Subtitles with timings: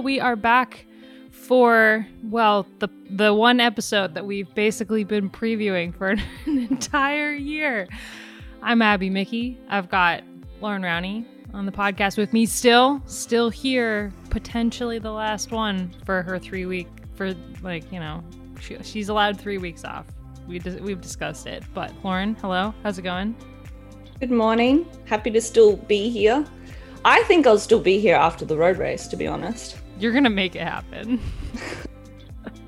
[0.00, 0.86] We are back
[1.30, 7.86] for well, the the one episode that we've basically been previewing for an, entire year.
[8.62, 9.58] I'm Abby Mickey.
[9.68, 10.22] I've got
[10.60, 16.22] Loren Rowney on the podcast with me still, still here, potentially the last one for
[16.22, 18.24] her 3 week for like, you know,
[18.60, 20.06] she, she's allowed 3 weeks off.
[20.48, 21.62] We we've discussed it.
[21.72, 22.74] But Loren, hello.
[22.82, 23.36] How's it going?
[24.18, 24.86] Good morning.
[25.04, 26.44] Happy to still be here.
[27.04, 29.76] I think I'll still be here after the road race, to be honest.
[29.98, 31.20] You're going to make it happen.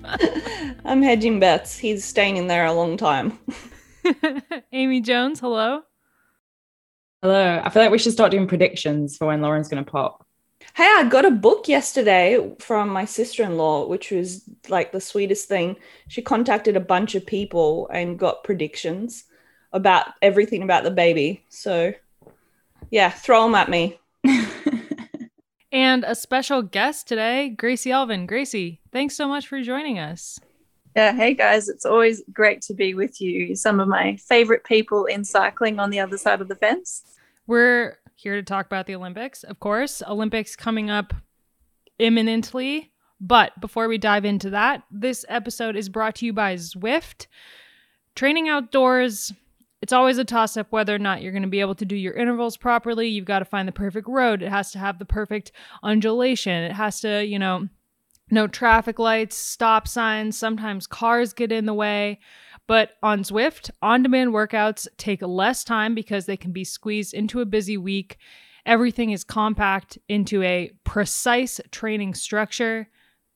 [0.84, 1.76] I'm hedging bets.
[1.76, 3.38] He's staying in there a long time.
[4.72, 5.82] Amy Jones, hello.
[7.22, 7.60] Hello.
[7.64, 10.24] I feel like we should start doing predictions for when Loren's going to pop.
[10.74, 15.00] Hey, I got a book yesterday from my sister in law, which was like the
[15.00, 15.76] sweetest thing.
[16.08, 19.24] She contacted a bunch of people and got predictions
[19.72, 21.44] about everything about the baby.
[21.48, 21.92] So,
[22.90, 23.98] yeah, throw them at me.
[25.76, 28.24] And a special guest today, Gracie Elvin.
[28.24, 30.40] Gracie, thanks so much for joining us.
[30.96, 33.54] Yeah, hey guys, it's always great to be with you.
[33.54, 37.02] Some of my favorite people in cycling on the other side of the fence.
[37.46, 40.02] We're here to talk about the Olympics, of course.
[40.08, 41.12] Olympics coming up
[41.98, 42.90] imminently.
[43.20, 47.26] But before we dive into that, this episode is brought to you by Zwift.
[48.14, 49.30] Training outdoors
[49.82, 51.96] it's always a toss up whether or not you're going to be able to do
[51.96, 53.08] your intervals properly.
[53.08, 54.42] You've got to find the perfect road.
[54.42, 55.52] It has to have the perfect
[55.82, 56.62] undulation.
[56.64, 57.68] It has to, you know,
[58.30, 60.36] no traffic lights, stop signs.
[60.36, 62.20] Sometimes cars get in the way.
[62.66, 67.40] But on Zwift, on demand workouts take less time because they can be squeezed into
[67.40, 68.16] a busy week.
[68.64, 72.88] Everything is compact into a precise training structure.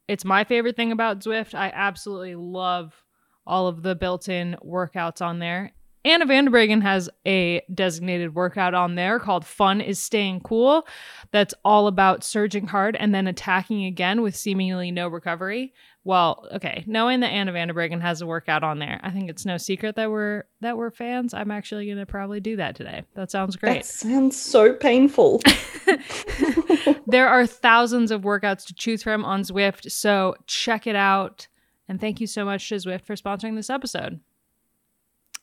[0.08, 1.54] It's my favorite thing about Zwift.
[1.54, 3.04] I absolutely love
[3.46, 5.72] all of the built in workouts on there.
[6.04, 10.86] Anna van der Breggen has a designated workout on there called Fun is Staying Cool.
[11.30, 15.74] That's all about surging hard and then attacking again with seemingly no recovery.
[16.02, 19.28] Well, okay, knowing that Anna van der Breggen has a workout on there, I think
[19.28, 21.34] it's no secret that we're that we're fans.
[21.34, 23.02] I'm actually gonna probably do that today.
[23.14, 23.82] That sounds great.
[23.82, 25.42] That sounds so painful.
[27.06, 31.48] there are thousands of workouts to choose from on Zwift, so check it out.
[31.86, 34.20] And thank you so much to Zwift for sponsoring this episode.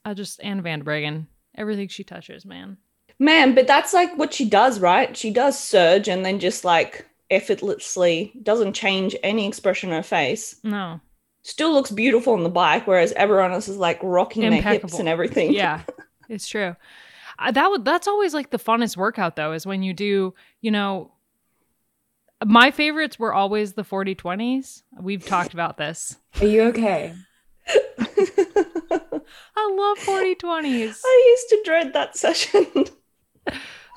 [0.07, 1.27] I just Anna Van Breggen.
[1.55, 2.77] Everything she touches, man.
[3.19, 5.17] Man, but that's like what she does, right?
[5.17, 10.55] She does surge and then just like effortlessly doesn't change any expression on her face.
[10.63, 11.01] No.
[11.41, 14.71] Still looks beautiful on the bike, whereas everyone else is like rocking Impeccable.
[14.71, 15.51] their hips and everything.
[15.51, 15.81] Yeah,
[16.29, 16.75] it's true.
[17.39, 20.71] Uh, that w- that's always like the funnest workout though, is when you do, you
[20.71, 21.11] know,
[22.45, 24.83] my favorites were always the 40 20s.
[25.01, 26.17] We've talked about this.
[26.39, 27.13] Are you okay?
[29.55, 30.99] I love 4020s.
[31.03, 32.65] I used to dread that session.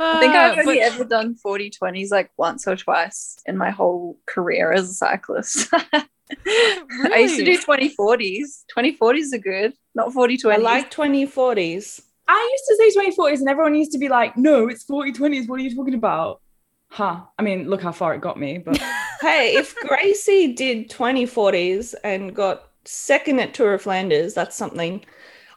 [0.03, 0.93] Ah, I think I've only but...
[0.93, 5.71] ever done 40 20s like once or twice in my whole career as a cyclist.
[5.73, 7.13] really?
[7.13, 8.65] I used to do 2040s.
[8.75, 10.53] 2040s are good, not 40 20s.
[10.53, 12.01] I like 2040s.
[12.27, 15.49] I used to say 2040s, and everyone used to be like, no, it's 40 20s.
[15.49, 16.41] What are you talking about?
[16.89, 17.21] Huh.
[17.39, 18.59] I mean, look how far it got me.
[18.59, 18.79] But
[19.21, 25.05] hey, if Gracie did 2040s and got second at Tour of Flanders, that's something.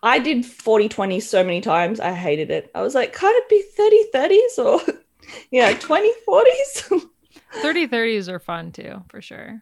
[0.04, 2.00] I did 40 20 so many times.
[2.00, 2.70] I hated it.
[2.76, 4.94] I was like, can't it be 30 30s or,
[5.52, 7.02] yeah, 20 40s?
[7.62, 9.62] 30 30s are fun too, for sure.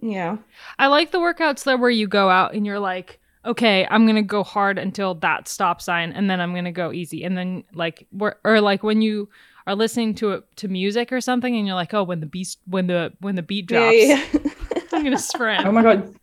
[0.00, 0.36] Yeah.
[0.78, 4.22] I like the workouts though where you go out and you're like, okay, I'm gonna
[4.22, 8.06] go hard until that stop sign, and then I'm gonna go easy, and then like,
[8.18, 9.28] or like when you
[9.66, 12.56] are listening to it to music or something, and you're like, oh, when the beat
[12.66, 14.50] when the when the beat drops, yeah, yeah.
[14.92, 15.66] I'm gonna sprint.
[15.66, 16.14] Oh my god!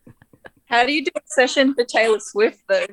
[0.66, 2.88] How do you do a session for Taylor Swift though?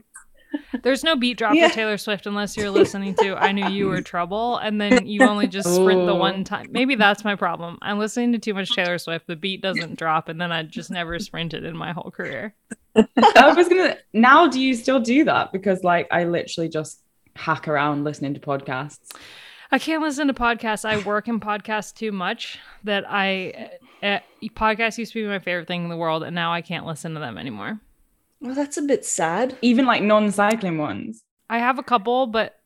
[0.82, 1.69] There's no beat drop yeah.
[1.69, 5.22] for Taylor Swift unless you're listening to I Knew You Were Trouble and then you
[5.22, 6.69] only just sprint the one time.
[6.70, 7.78] Maybe that's my problem.
[7.82, 9.26] I'm listening to too much Taylor Swift.
[9.26, 12.54] The beat doesn't drop and then I just never sprinted in my whole career.
[12.97, 17.01] I was going to now do you still do that because like I literally just
[17.36, 19.15] hack around listening to podcasts.
[19.71, 20.84] I can't listen to podcasts.
[20.84, 23.71] I work in podcasts too much that I
[24.03, 26.86] uh, podcasts used to be my favorite thing in the world and now I can't
[26.86, 27.80] listen to them anymore.
[28.41, 29.57] Well, that's a bit sad.
[29.63, 31.25] Even like non-cycling ones.
[31.51, 32.61] I have a couple, but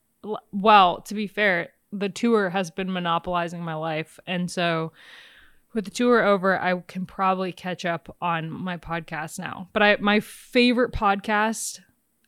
[0.52, 4.92] well, to be fair, the tour has been monopolizing my life, and so
[5.74, 9.68] with the tour over, I can probably catch up on my podcast now.
[9.72, 11.80] But I my favorite podcast,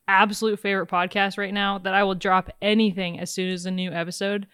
[0.08, 3.91] absolute favorite podcast right now that I will drop anything as soon as a new
[3.91, 4.46] episode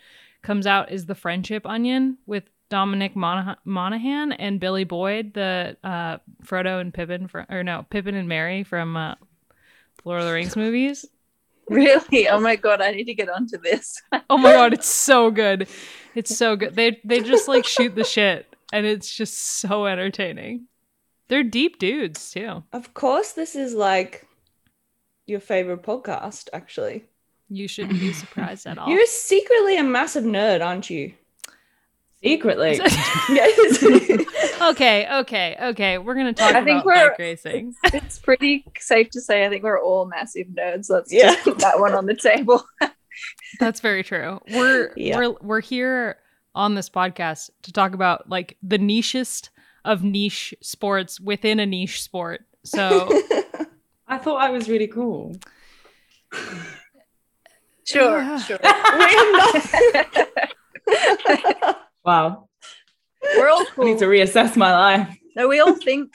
[0.42, 6.80] comes out is the Friendship Onion with Dominic Monaghan and Billy Boyd, the uh, Frodo
[6.80, 9.16] and Pippin, from, or no, Pippin and Merry from uh,
[10.04, 11.04] Lord of the Rings movies.
[11.68, 12.28] Really?
[12.28, 14.02] Oh my god, I need to get onto this.
[14.28, 15.68] oh my god, it's so good.
[16.16, 16.74] It's so good.
[16.74, 20.66] They they just like shoot the shit and it's just so entertaining.
[21.28, 22.64] They're deep dudes too.
[22.72, 24.26] Of course, this is like
[25.26, 27.04] your favorite podcast, actually.
[27.48, 28.88] You shouldn't be surprised at all.
[28.88, 31.14] You're secretly a massive nerd, aren't you?
[32.22, 32.78] Secretly.
[34.62, 35.98] okay, okay, okay.
[35.98, 37.74] We're gonna talk I about think we're- bike racing.
[37.94, 40.90] It's pretty safe to say I think we're all massive nerds.
[40.90, 41.32] Let's Yeah.
[41.32, 42.62] just put that one on the table.
[43.58, 44.40] That's very true.
[44.52, 45.16] We're Yeah.
[45.18, 46.16] we're we're here
[46.54, 49.48] on this podcast to talk about like the nichest
[49.84, 52.42] of niche sports within a niche sport.
[52.64, 53.08] So
[54.06, 55.36] I thought I was really cool.
[57.84, 58.38] Sure, Yeah.
[58.38, 58.58] sure.
[58.62, 59.32] We're
[61.62, 61.86] not.
[62.04, 62.48] Wow.
[63.36, 65.16] We're all I need to reassess my life.
[65.36, 66.12] No, we all think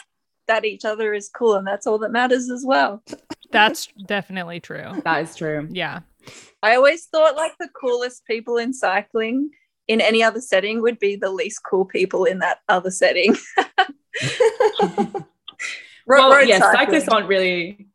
[0.47, 3.03] that each other is cool, and that's all that matters as well.
[3.51, 4.91] that's definitely true.
[5.03, 5.67] That is true.
[5.71, 6.01] Yeah.
[6.63, 9.51] I always thought like the coolest people in cycling
[9.87, 13.35] in any other setting would be the least cool people in that other setting.
[16.07, 16.85] Ro- well, road yeah, cycling.
[16.85, 17.87] cyclists aren't really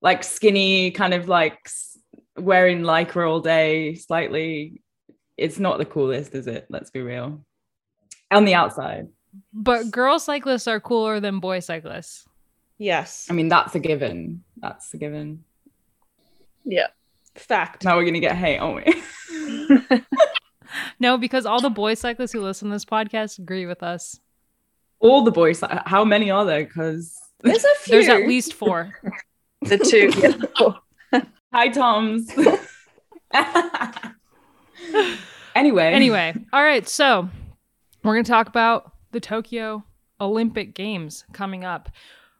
[0.00, 1.98] like skinny, kind of like s-
[2.38, 4.82] wearing lycra all day, slightly.
[5.38, 6.66] It's not the coolest, is it?
[6.68, 7.40] Let's be real.
[8.30, 9.08] On the outside.
[9.52, 12.26] But girl cyclists are cooler than boy cyclists.
[12.78, 13.26] yes.
[13.30, 14.42] I mean, that's a given.
[14.56, 15.44] That's a given.
[16.64, 16.88] Yeah.
[17.34, 17.84] Fact.
[17.84, 20.00] Now we're going to get hate, aren't we?
[21.00, 24.20] No, because all the boy cyclists who listen to this podcast agree with us.
[25.00, 26.64] All the boys, how many are there?
[26.64, 27.92] Because There's a few.
[28.02, 28.92] There's at least four.
[29.62, 31.22] the two.
[31.54, 32.30] Hi, Toms.
[35.54, 35.92] Anyway.
[35.92, 36.88] Anyway, all right.
[36.88, 37.28] So
[38.02, 39.84] we're going to talk about the Tokyo
[40.20, 41.90] Olympic Games coming up.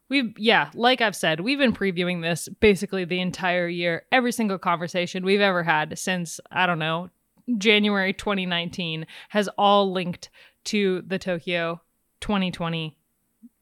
[0.08, 4.04] We've, yeah, like I've said, we've been previewing this basically the entire year.
[4.10, 7.10] Every single conversation we've ever had since, I don't know,
[7.58, 10.30] January 2019 has all linked
[10.64, 11.80] to the Tokyo
[12.20, 12.96] 2020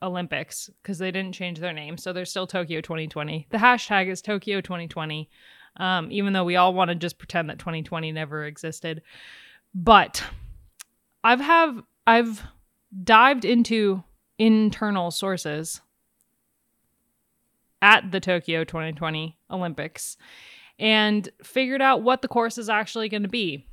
[0.02, 1.98] Olympics because they didn't change their name.
[1.98, 3.48] So they're still Tokyo 2020.
[3.50, 5.28] The hashtag is Tokyo 2020,
[5.78, 9.02] um, even though we all want to just pretend that 2020 never existed.
[9.74, 10.22] But
[11.22, 12.42] I've have I've
[13.02, 14.02] dived into
[14.38, 15.80] internal sources
[17.82, 20.16] at the Tokyo 2020 Olympics
[20.78, 23.66] and figured out what the course is actually going to be.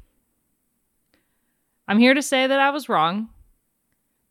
[1.88, 3.30] I'm here to say that I was wrong,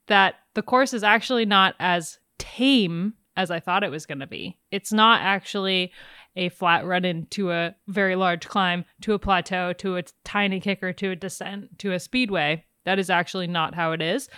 [0.07, 4.27] that the course is actually not as tame as I thought it was going to
[4.27, 4.59] be.
[4.71, 5.93] It's not actually
[6.37, 10.93] a flat run into a very large climb, to a plateau, to a tiny kicker,
[10.95, 12.65] to a descent, to a speedway.
[12.85, 14.29] That is actually not how it is.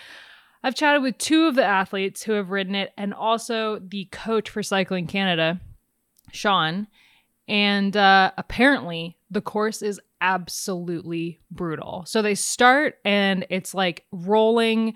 [0.63, 4.49] I've chatted with two of the athletes who have ridden it and also the coach
[4.49, 5.61] for Cycling Canada,
[6.31, 6.87] Sean.
[7.47, 12.03] And uh, apparently, the course is absolutely brutal.
[12.07, 14.95] So they start and it's like rolling,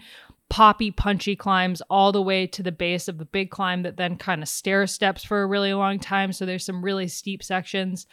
[0.49, 4.17] poppy, punchy climbs all the way to the base of the big climb that then
[4.17, 6.33] kind of stair steps for a really long time.
[6.33, 8.07] So there's some really steep sections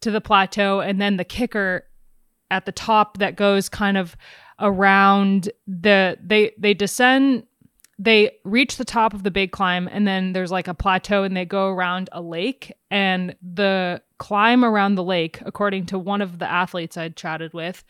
[0.00, 0.80] to the plateau.
[0.80, 1.84] And then the kicker
[2.50, 4.16] at the top that goes kind of
[4.60, 7.44] around the they they descend
[7.98, 11.36] they reach the top of the big climb and then there's like a plateau and
[11.36, 16.38] they go around a lake and the climb around the lake according to one of
[16.38, 17.84] the athletes I'd chatted with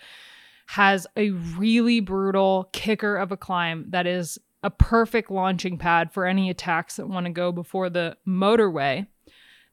[0.67, 6.27] has a really brutal kicker of a climb that is a perfect launching pad for
[6.27, 9.07] any attacks that want to go before the motorway.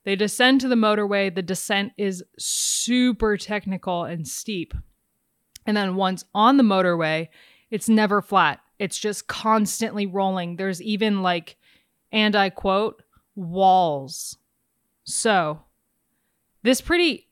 [0.03, 1.33] They descend to the motorway.
[1.33, 4.73] The descent is super technical and steep.
[5.65, 7.29] And then once on the motorway,
[7.69, 8.59] it's never flat.
[8.79, 10.55] It's just constantly rolling.
[10.55, 11.55] There's even like,
[12.11, 13.01] and I quote,
[13.35, 14.37] walls.
[15.03, 15.61] So,
[16.63, 17.29] this pretty,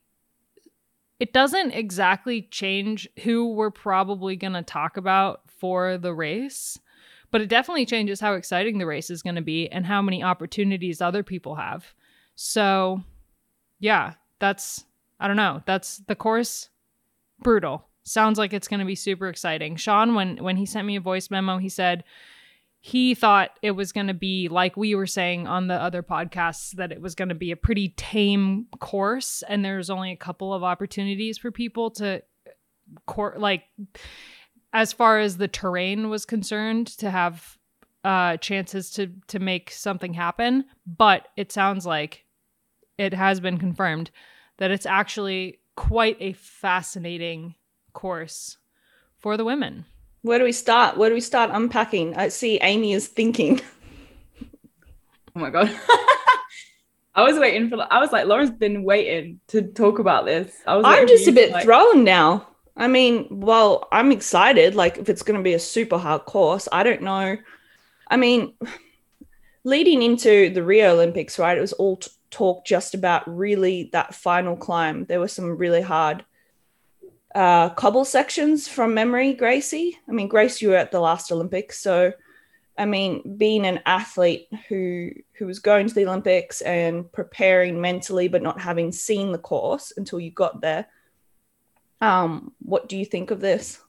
[1.19, 6.79] it doesn't exactly change who we're probably going to talk about for the race,
[7.31, 10.23] but it definitely changes how exciting the race is going to be and how many
[10.23, 11.93] opportunities other people have.
[12.35, 13.03] So,
[13.79, 14.85] yeah, that's,
[15.19, 16.69] I don't know, that's the course
[17.41, 20.95] brutal sounds like it's going to be super exciting sean when when he sent me
[20.95, 22.03] a voice memo he said
[22.81, 26.71] he thought it was going to be like we were saying on the other podcasts
[26.71, 30.53] that it was going to be a pretty tame course and there's only a couple
[30.53, 32.21] of opportunities for people to
[33.05, 33.63] court like
[34.73, 37.57] as far as the terrain was concerned to have
[38.05, 42.25] uh chances to to make something happen but it sounds like
[42.97, 44.11] it has been confirmed
[44.57, 47.55] that it's actually quite a fascinating
[47.93, 48.57] course
[49.17, 49.85] for the women.
[50.21, 50.97] Where do we start?
[50.97, 52.15] Where do we start unpacking?
[52.15, 53.61] I see Amy is thinking.
[55.35, 55.69] Oh my god.
[57.15, 60.53] I was waiting for I was like, Loren's been waiting to talk about this.
[60.65, 62.47] I was I'm just a bit like- thrown now.
[62.77, 64.73] I mean, well, I'm excited.
[64.73, 67.35] Like, if it's going to be a super hard course, I don't know.
[68.07, 68.53] I mean,
[69.65, 71.57] leading into the Rio Olympics, right?
[71.57, 75.03] It was all t- talk just about really that final climb.
[75.05, 76.23] There were some really hard
[77.35, 79.97] uh, cobble sections from memory, Gracie.
[80.07, 82.13] I mean, Grace, you were at the last Olympics, so
[82.77, 88.29] I mean, being an athlete who who was going to the Olympics and preparing mentally,
[88.29, 90.87] but not having seen the course until you got there.
[91.99, 93.81] Um, what do you think of this?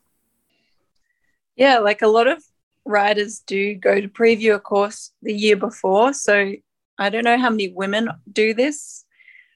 [1.55, 2.43] Yeah, like a lot of
[2.85, 6.13] riders do go to preview a course the year before.
[6.13, 6.55] So
[6.99, 9.05] I don't know how many women do this.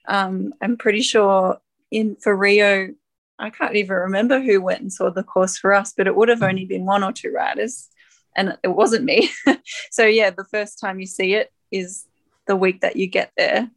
[0.07, 1.59] Um, I'm pretty sure
[1.91, 2.93] in for Rio,
[3.37, 6.29] I can't even remember who went and saw the course for us, but it would
[6.29, 7.89] have only been one or two riders
[8.35, 9.29] and it wasn't me.
[9.91, 12.05] so yeah, the first time you see it is
[12.47, 13.69] the week that you get there.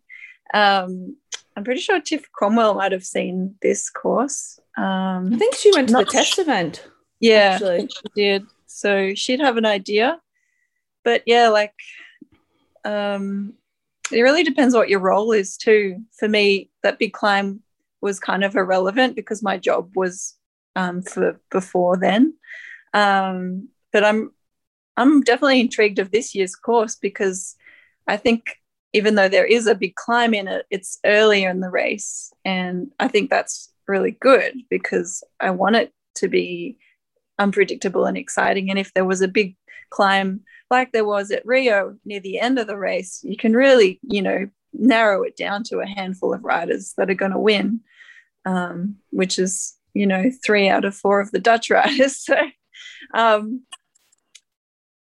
[0.55, 1.17] Um,
[1.57, 4.61] I'm pretty sure Tiff Cromwell might have seen this course.
[4.77, 6.88] Um, I think she went to the test event.
[7.21, 7.88] Yeah, actually.
[7.88, 8.47] she did.
[8.67, 10.21] So she'd have an idea.
[11.05, 11.75] But yeah, like
[12.85, 13.55] um,
[14.12, 16.05] it really depends what your role is too.
[16.17, 17.62] For me, that big climb
[18.00, 20.37] was kind of irrelevant because my job was
[20.76, 22.35] um, for before then.
[22.95, 24.33] Um, but I'm
[24.97, 27.57] I'm definitely intrigued of this year's course because
[28.07, 28.57] I think
[28.93, 32.33] even though there is a big climb in it, it's earlier in the race.
[32.45, 36.78] And I think that's really good because I want it to be
[37.38, 38.71] unpredictable and exciting.
[38.71, 39.57] And if there was a big
[39.90, 40.40] climb
[40.71, 44.21] like there was at Rio near the end of the race, you can really, you
[44.21, 47.81] know, narrow it down to a handful of riders that are going to win,
[48.45, 52.17] um, which is, you know, three out of four of the Dutch riders.
[52.25, 52.37] So
[53.15, 53.63] um,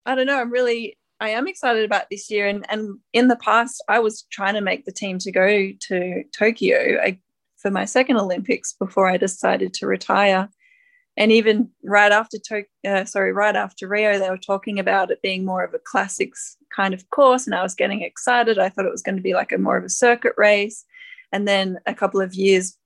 [0.05, 0.41] I don't know.
[0.41, 2.47] I'm really, I am excited about this year.
[2.47, 6.25] And, and in the past, I was trying to make the team to go to
[6.37, 7.19] Tokyo I,
[7.57, 10.49] for my second Olympics before I decided to retire.
[11.17, 12.39] And even right after
[12.87, 16.57] uh, sorry, right after Rio, they were talking about it being more of a classics
[16.75, 17.47] kind of course.
[17.47, 18.59] And I was getting excited.
[18.59, 20.85] I thought it was going to be like a more of a circuit race.
[21.33, 22.77] And then a couple of years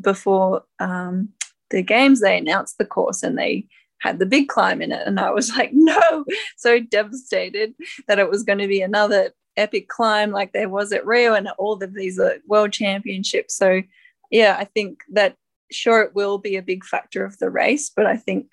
[0.00, 1.30] before um,
[1.70, 3.66] the games, they announced the course and they
[4.00, 5.06] had the big climb in it.
[5.06, 6.24] And I was like, no,
[6.56, 7.74] so devastated
[8.08, 11.48] that it was going to be another epic climb like there was at Rio and
[11.58, 13.56] all of these uh, world championships.
[13.56, 13.82] So,
[14.30, 15.36] yeah, I think that
[15.70, 18.46] sure it will be a big factor of the race, but I think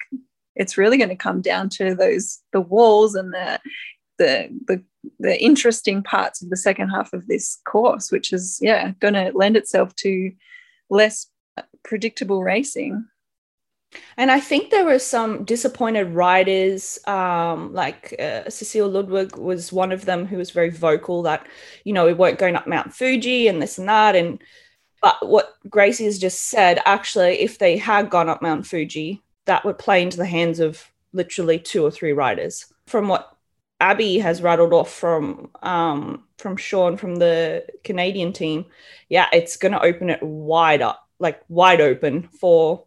[0.56, 3.60] it's really going to come down to those the walls and the
[4.18, 4.84] the the
[5.20, 9.32] the interesting parts of the second half of this course, which is yeah going to
[9.34, 10.32] lend itself to
[10.90, 11.28] less
[11.84, 13.06] predictable racing.
[14.18, 19.94] And I think there were some disappointed riders, um, like uh, Cecile Ludwig was one
[19.94, 21.48] of them who was very vocal that,
[21.86, 24.16] you know, we weren't going up Mount Fuji and this and that.
[24.16, 24.42] And
[25.02, 29.64] but what Gracie has just said, actually, if they had gone up Mount Fuji, that
[29.64, 32.66] would play into the hands of literally two or three riders.
[32.88, 33.36] From what
[33.80, 38.66] Abby has rattled off from um, from Sean from the Canadian team,
[39.10, 42.86] yeah, it's going to open it wide up, like wide open for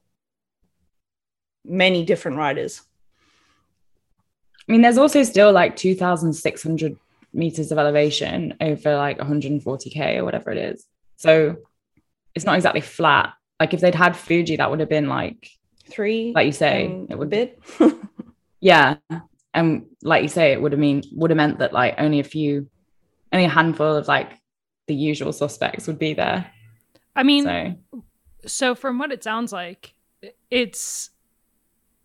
[1.64, 2.82] many different riders.
[4.68, 6.96] I mean, there's also still like 2,600
[7.32, 10.86] meters of elevation over like 140k or whatever it is.
[11.16, 11.56] So
[12.34, 13.32] it's not exactly flat.
[13.58, 15.50] Like if they'd had Fuji, that would have been like
[15.88, 17.60] three, like you say, it would bit.
[18.60, 18.96] yeah,
[19.52, 22.24] and like you say, it would have mean would have meant that like only a
[22.24, 22.68] few,
[23.32, 24.32] only a handful of like
[24.86, 26.50] the usual suspects would be there.
[27.14, 28.04] I mean, so,
[28.46, 29.94] so from what it sounds like,
[30.50, 31.10] it's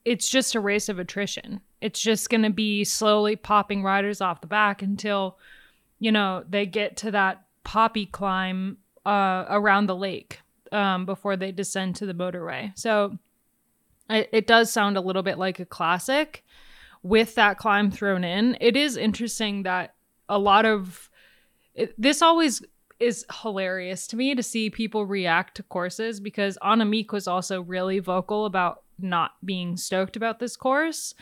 [0.03, 1.61] it's just a race of attrition.
[1.81, 5.37] It's just going to be slowly popping riders off the back until,
[5.99, 10.39] you know, they get to that poppy climb uh, around the lake
[10.71, 12.71] um, before they descend to the motorway.
[12.77, 13.17] So
[14.09, 16.43] it, it does sound a little bit like a classic
[17.03, 18.57] with that climb thrown in.
[18.59, 19.93] It is interesting that
[20.27, 21.09] a lot of
[21.75, 22.63] it, this always
[22.99, 27.99] is hilarious to me to see people react to courses because Annemiek was also really
[27.99, 31.13] vocal about not being stoked about this course.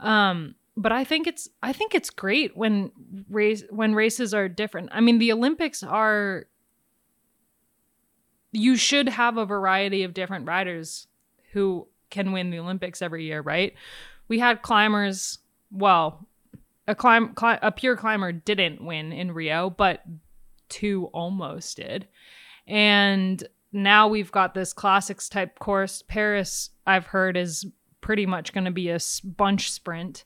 [0.00, 2.90] Um, but I think it's I think it's great when
[3.28, 4.88] race when races are different.
[4.92, 6.46] I mean, the Olympics are
[8.52, 11.06] you should have a variety of different riders
[11.52, 13.74] who can win the Olympics every year, right?
[14.28, 15.38] We had climbers,
[15.70, 16.26] well,
[16.86, 20.02] a climb a pure climber didn't win in Rio, but
[20.68, 22.08] two almost did.
[22.66, 23.42] And
[23.72, 26.02] now we've got this classics type course.
[26.02, 27.66] Paris, I've heard, is
[28.00, 30.24] pretty much going to be a bunch sprint.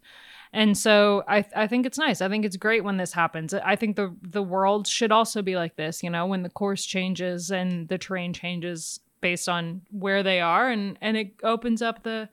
[0.55, 2.21] And so I, I think it's nice.
[2.21, 3.53] I think it's great when this happens.
[3.53, 6.87] I think the the world should also be like this, you know, when the course
[6.87, 12.05] changes and the terrain changes, based on where they are and and it opens up
[12.05, 12.29] the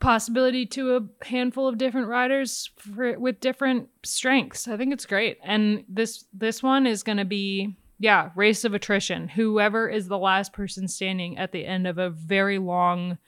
[0.00, 4.66] possibility to a handful of different riders for, with different strengths.
[4.66, 5.38] I think it's great.
[5.44, 9.28] And this this one is going to be yeah, race of attrition.
[9.28, 13.18] Whoever is the last person standing at the end of a very long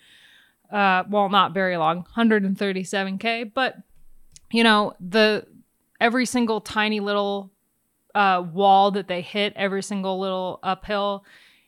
[0.73, 3.77] uh well not very long 137k but
[4.51, 5.47] you know the
[6.01, 7.51] every single tiny little
[8.15, 11.25] uh wall that they hit every single little uphill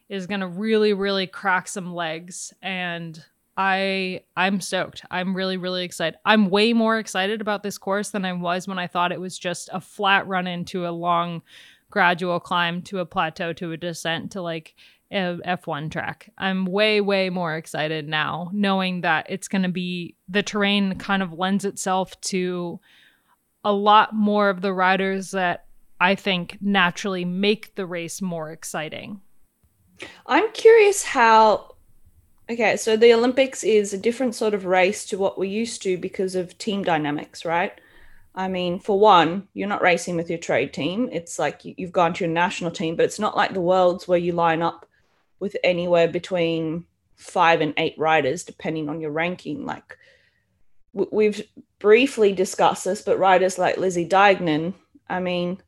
[0.08, 3.24] is going to really really crack some legs and
[3.60, 5.04] I I'm stoked.
[5.10, 6.18] I'm really really excited.
[6.24, 9.36] I'm way more excited about this course than I was when I thought it was
[9.36, 11.42] just a flat run into a long
[11.90, 14.76] gradual climb to a plateau to a descent to like
[15.10, 16.30] F1 track.
[16.36, 21.22] I'm way way more excited now knowing that it's going to be the terrain kind
[21.22, 22.80] of lends itself to
[23.64, 25.66] a lot more of the riders that
[26.00, 29.20] I think naturally make the race more exciting.
[30.26, 31.74] I'm curious how
[32.50, 35.98] Okay, so the Olympics is a different sort of race to what we're used to
[35.98, 37.78] because of team dynamics, right?
[38.34, 41.10] I mean, for one, you're not racing with your trade team.
[41.12, 44.18] It's like you've gone to your national team, but it's not like the worlds where
[44.18, 44.87] you line up
[45.40, 46.84] with anywhere between
[47.16, 49.64] five and eight riders, depending on your ranking.
[49.64, 49.96] Like
[50.92, 51.42] we've
[51.78, 54.74] briefly discussed this, but riders like Lizzie Deignan,
[55.08, 55.62] I mean,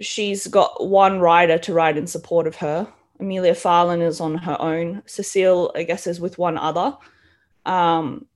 [0.00, 2.88] she's got one rider to ride in support of her
[3.20, 5.02] Amelia Farland is on her own.
[5.06, 6.96] Cecile, I guess, is with one other.
[7.66, 8.26] Um,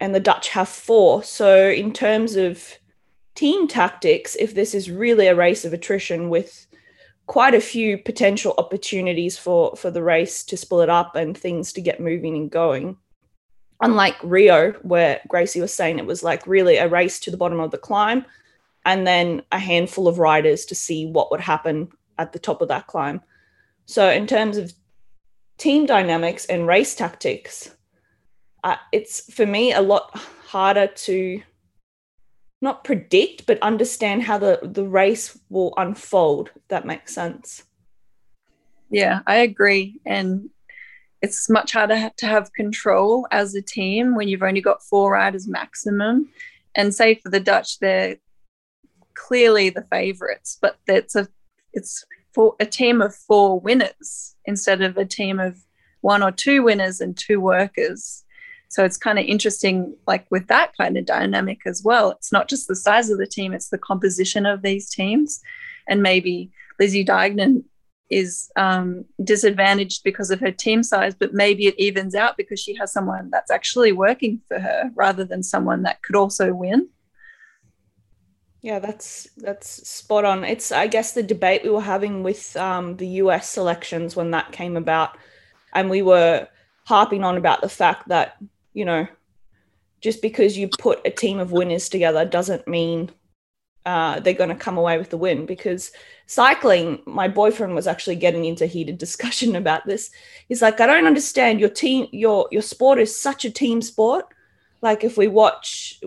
[0.00, 1.22] and the Dutch have four.
[1.24, 2.78] So, in terms of
[3.34, 6.66] team tactics, if this is really a race of attrition with
[7.28, 11.82] quite a few potential opportunities for, for the race to split up and things to
[11.82, 12.96] get moving and going,
[13.82, 17.60] unlike Rio, where Gracie was saying it was like really a race to the bottom
[17.60, 18.24] of the climb
[18.86, 22.68] and then a handful of riders to see what would happen at the top of
[22.68, 23.20] that climb.
[23.84, 24.72] So, in terms of
[25.58, 27.74] team dynamics and race tactics,
[28.64, 31.42] uh, it's for me a lot harder to
[32.60, 37.62] not predict, but understand how the, the race will unfold, if that makes sense.
[38.90, 40.00] Yeah, I agree.
[40.04, 40.50] And
[41.22, 45.46] it's much harder to have control as a team when you've only got four riders
[45.48, 46.28] maximum.
[46.74, 48.16] And say for the Dutch, they're
[49.14, 51.28] clearly the favourites, but it's a
[51.72, 55.58] it's for a team of four winners instead of a team of
[56.00, 58.24] one or two winners and two workers.
[58.68, 62.10] So it's kind of interesting, like with that kind of dynamic as well.
[62.10, 65.40] It's not just the size of the team, it's the composition of these teams.
[65.88, 67.64] And maybe Lizzie Deignan
[68.10, 72.74] is um, disadvantaged because of her team size, but maybe it evens out because she
[72.74, 76.88] has someone that's actually working for her rather than someone that could also win.
[78.60, 80.44] Yeah, that's that's spot on.
[80.44, 84.50] It's I guess the debate we were having with um, the US elections when that
[84.50, 85.16] came about,
[85.72, 86.48] and we were
[86.84, 88.36] harping on about the fact that
[88.78, 89.08] you know,
[90.00, 93.10] just because you put a team of winners together doesn't mean
[93.84, 95.46] uh, they're going to come away with the win.
[95.46, 95.90] Because
[96.26, 100.10] cycling, my boyfriend was actually getting into heated discussion about this.
[100.46, 104.26] He's like, I don't understand your team, your your sport is such a team sport.
[104.80, 106.00] Like if we watch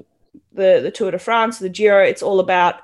[0.53, 2.03] the the Tour de France, the Giro.
[2.03, 2.75] It's all about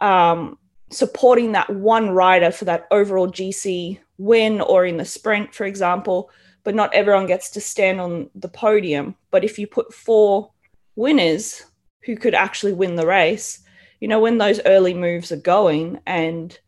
[0.00, 0.58] um,
[0.90, 6.30] supporting that one rider for that overall GC win, or in the sprint, for example.
[6.64, 9.14] But not everyone gets to stand on the podium.
[9.30, 10.50] But if you put four
[10.96, 11.62] winners
[12.04, 13.60] who could actually win the race,
[14.00, 16.58] you know when those early moves are going and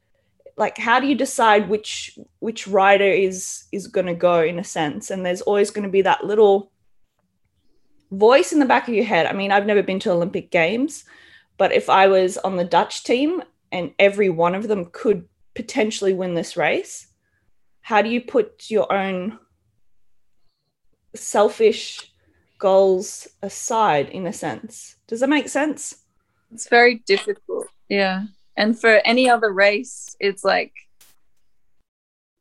[0.56, 4.64] like how do you decide which which rider is is going to go in a
[4.64, 6.70] sense and there's always going to be that little
[8.10, 9.26] voice in the back of your head.
[9.26, 11.04] I mean, I've never been to Olympic Games,
[11.58, 16.12] but if I was on the Dutch team and every one of them could potentially
[16.12, 17.08] win this race,
[17.80, 19.38] how do you put your own
[21.16, 22.12] selfish
[22.58, 24.96] goals aside in a sense?
[25.06, 25.96] Does that make sense?
[26.52, 27.68] It's very difficult.
[27.88, 28.24] Yeah.
[28.56, 30.72] And for any other race, it's like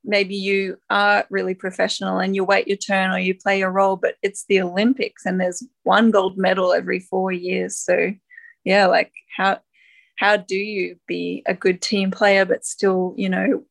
[0.04, 3.96] maybe you are really professional and you wait your turn or you play a role,
[3.96, 7.78] but it's the Olympics and there's one gold medal every four years.
[7.78, 8.14] So
[8.64, 9.60] yeah, like how
[10.18, 13.66] how do you be a good team player but still, you know,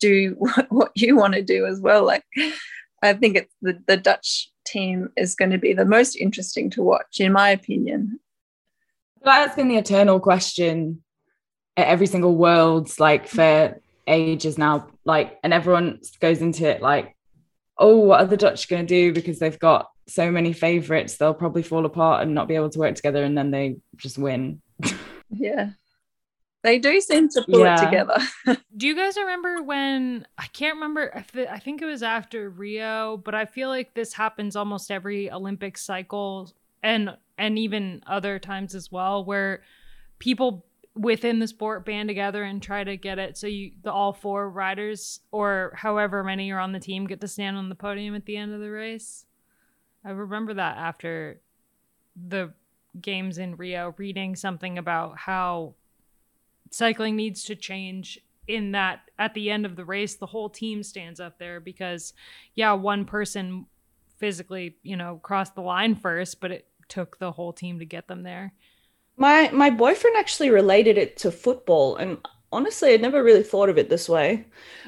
[0.00, 0.36] do
[0.68, 2.04] what you want to do as well?
[2.04, 2.24] Like
[3.04, 6.82] I think it's the, the Dutch team is going to be the most interesting to
[6.82, 8.18] watch, in my opinion.
[9.22, 11.02] That's been the eternal question
[11.76, 17.16] at every single world's like for ages now like and everyone goes into it like
[17.78, 19.12] oh what are the dutch going to do?
[19.12, 22.78] Because they've got so many favorites they'll probably fall apart and not be able to
[22.78, 24.60] work together and then they just win.
[25.36, 25.70] Yeah
[26.64, 27.74] They do seem to pull yeah.
[27.74, 28.18] it together.
[28.76, 31.14] do you guys remember when I can't remember?
[31.14, 35.76] I think it was after Rio, but I feel like this happens almost every Olympic
[35.76, 36.50] cycle,
[36.82, 39.62] and and even other times as well, where
[40.18, 44.14] people within the sport band together and try to get it so you the all
[44.14, 48.14] four riders or however many are on the team get to stand on the podium
[48.14, 49.26] at the end of the race.
[50.02, 51.42] I remember that after
[52.16, 52.54] the
[52.98, 55.74] games in Rio reading something about how
[56.74, 60.82] cycling needs to change in that at the end of the race the whole team
[60.82, 62.12] stands up there because
[62.54, 63.66] yeah one person
[64.18, 68.06] physically you know crossed the line first but it took the whole team to get
[68.08, 68.52] them there
[69.16, 72.18] my my boyfriend actually related it to football and
[72.54, 74.46] honestly I'd never really thought of it this way.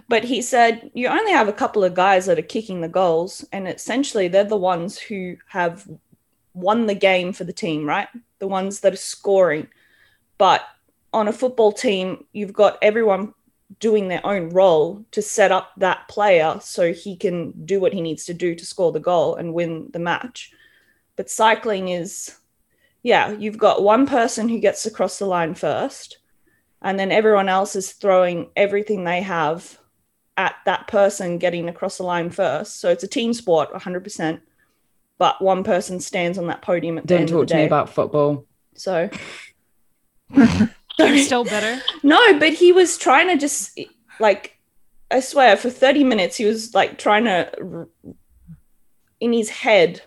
[0.09, 3.44] But he said you only have a couple of guys that are kicking the goals
[3.53, 5.88] and essentially they're the ones who have
[6.55, 8.09] won the game for the team, right?
[8.38, 9.68] The ones that are scoring.
[10.38, 10.62] But
[11.17, 13.33] on a football team, you've got everyone
[13.81, 18.03] doing their own role to set up that player so he can do what he
[18.03, 20.53] needs to do to score the goal and win the match.
[21.17, 22.37] But cycling is
[23.03, 26.19] yeah, you've got one person who gets across the line first,
[26.83, 29.79] and then everyone else is throwing everything they have
[30.37, 32.81] at that person getting across the line first.
[32.81, 34.41] So it's a team sport, 100%.
[35.19, 37.31] But one person stands on that podium at the end.
[37.31, 37.47] of the day.
[37.47, 38.45] Don't talk to me about football.
[38.75, 39.09] So.
[41.19, 41.83] still better.
[42.03, 43.79] No, but he was trying to just
[44.19, 44.59] like
[45.11, 47.89] I swear for 30 minutes he was like trying to
[49.21, 50.03] in his head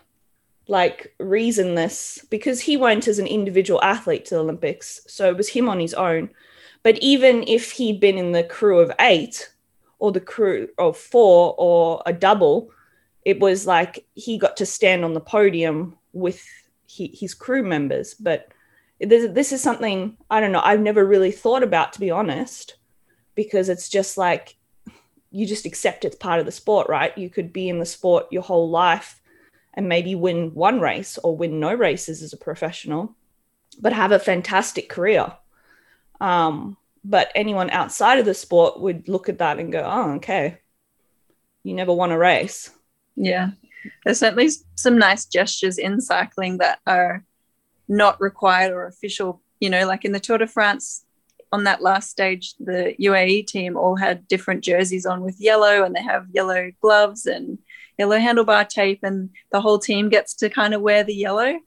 [0.67, 5.01] like reason this because he went as an individual athlete to the Olympics.
[5.07, 6.29] So it was him on his own.
[6.83, 9.51] But even if he'd been in the crew of eight
[9.97, 12.71] or the crew of four or a double,
[13.25, 16.45] it was like he got to stand on the podium with
[16.85, 18.13] he, his crew members.
[18.13, 18.49] But
[18.99, 22.77] this, this is something I don't know, I've never really thought about, to be honest,
[23.35, 24.57] because it's just like
[25.31, 27.17] you just accept it's part of the sport, right?
[27.17, 29.21] You could be in the sport your whole life
[29.73, 33.15] and maybe win one race or win no races as a professional,
[33.79, 35.31] but have a fantastic career.
[36.19, 40.57] Um, but anyone outside of the sport would look at that and go, oh, okay,
[41.63, 42.71] you never won a race.
[43.15, 43.51] Yeah.
[44.03, 47.23] There's certainly some nice gestures in cycling that are
[47.89, 49.41] not required or official.
[49.59, 51.03] You know, like in the Tour de France,
[51.51, 55.93] on that last stage, the UAE team all had different jerseys on with yellow, and
[55.93, 57.57] they have yellow gloves and
[57.97, 61.59] yellow handlebar tape and the whole team gets to kind of wear the yellow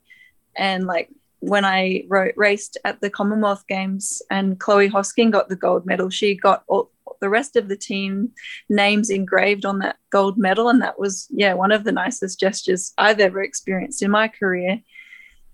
[0.57, 5.57] and like when I wrote, raced at the Commonwealth Games and Chloe Hosking got the
[5.57, 8.31] gold medal, she got all, the rest of the team
[8.69, 10.69] names engraved on that gold medal.
[10.69, 14.81] And that was, yeah, one of the nicest gestures I've ever experienced in my career.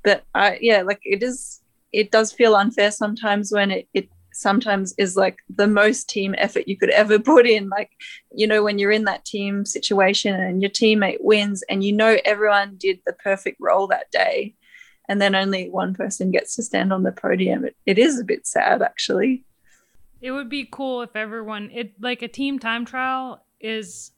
[0.09, 1.61] But I, yeah, like it is,
[1.93, 6.67] it does feel unfair sometimes when it, it sometimes is like the most team effort
[6.67, 7.69] you could ever put in.
[7.69, 7.91] Like,
[8.35, 12.17] you know, when you're in that team situation and your teammate wins and you know
[12.25, 14.55] everyone did the perfect role that day,
[15.11, 18.25] and then only one person gets to stand on the podium, it, it is a
[18.25, 19.45] bit sad actually.
[20.23, 24.13] It would be cool if everyone, it like a team time trial is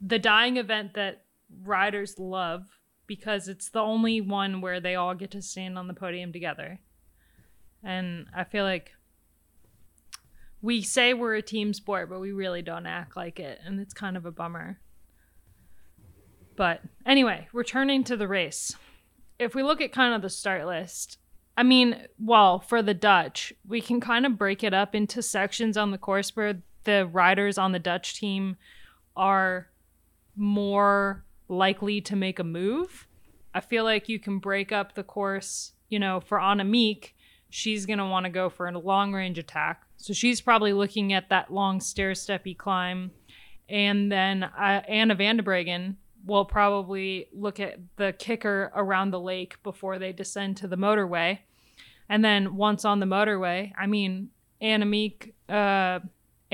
[0.00, 1.22] the dying event that
[1.62, 2.66] riders love
[3.06, 6.80] because it's the only one where they all get to stand on the podium together.
[7.82, 8.92] And I feel like
[10.62, 13.92] we say we're a team sport, but we really don't act like it, and it's
[13.92, 14.80] kind of a bummer.
[16.56, 18.74] But anyway, returning to the race.
[19.38, 21.18] If we look at kind of the start list,
[21.56, 25.76] I mean, well, for the Dutch, we can kind of break it up into sections
[25.76, 28.56] on the course where the riders on the Dutch team
[29.16, 29.68] are
[30.36, 33.06] more likely to make a move.
[33.54, 37.12] I feel like you can break up the course, you know, for Annemiek,
[37.50, 39.82] she's going to want to go for a long range attack.
[39.96, 43.12] So she's probably looking at that long stair steppy climb.
[43.68, 45.94] And then uh, Anna van der Breggen
[46.26, 51.38] will probably look at the kicker around the lake before they descend to the motorway.
[52.08, 54.30] And then once on the motorway, I mean,
[54.60, 56.00] Annemiek, uh,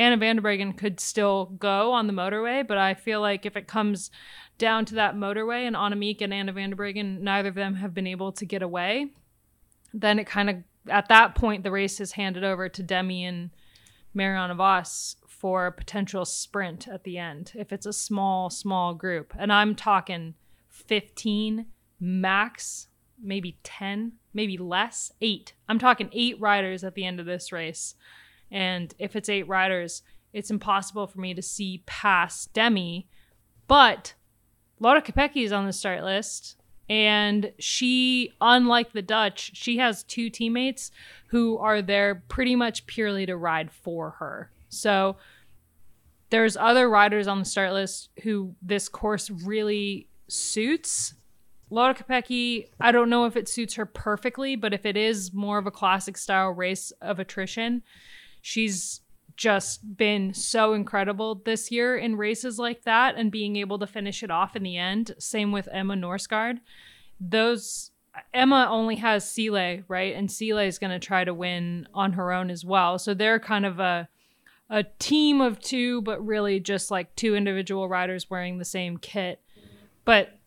[0.00, 3.54] Anna van der Breggen could still go on the motorway, but I feel like if
[3.54, 4.10] it comes
[4.56, 7.92] down to that motorway and Annemiek and Anna van der Breggen, neither of them have
[7.92, 9.08] been able to get away,
[9.92, 10.56] then it kind of
[10.88, 13.50] at that point, the race is handed over to Demi and
[14.14, 19.34] Marianne Vos for a potential sprint at the end if it's a small, small group.
[19.38, 20.34] And I'm talking
[20.68, 21.66] 15
[22.00, 22.88] max,
[23.22, 25.52] maybe 10, maybe less, eight.
[25.68, 27.94] I'm talking eight riders at the end of this race.
[28.50, 33.08] And if it's eight riders, it's impossible for me to see past Demi.
[33.66, 34.14] But
[34.78, 36.56] Lotte Kopecky is on the start list
[36.90, 40.90] And she, unlike the Dutch, she has two teammates
[41.28, 44.50] who are there pretty much purely to ride for her.
[44.70, 45.16] So
[46.30, 51.14] there's other riders on the start list who this course really suits.
[51.70, 55.58] Lotte Kopecky, I don't know if it suits her perfectly, but if it is more
[55.58, 57.84] of a classic style race of attrition,
[58.40, 59.00] she's
[59.36, 64.22] just been so incredible this year in races like that and being able to finish
[64.22, 65.14] it off in the end.
[65.18, 66.58] Same with Emma Norsgaard.
[67.18, 67.90] Those
[68.34, 70.14] Emma only has Sile, right?
[70.14, 72.98] And Sile is going to try to win on her own as well.
[72.98, 74.08] So they're kind of a
[74.68, 79.40] a team of two, but really just like two individual riders wearing the same kit.
[80.04, 80.38] But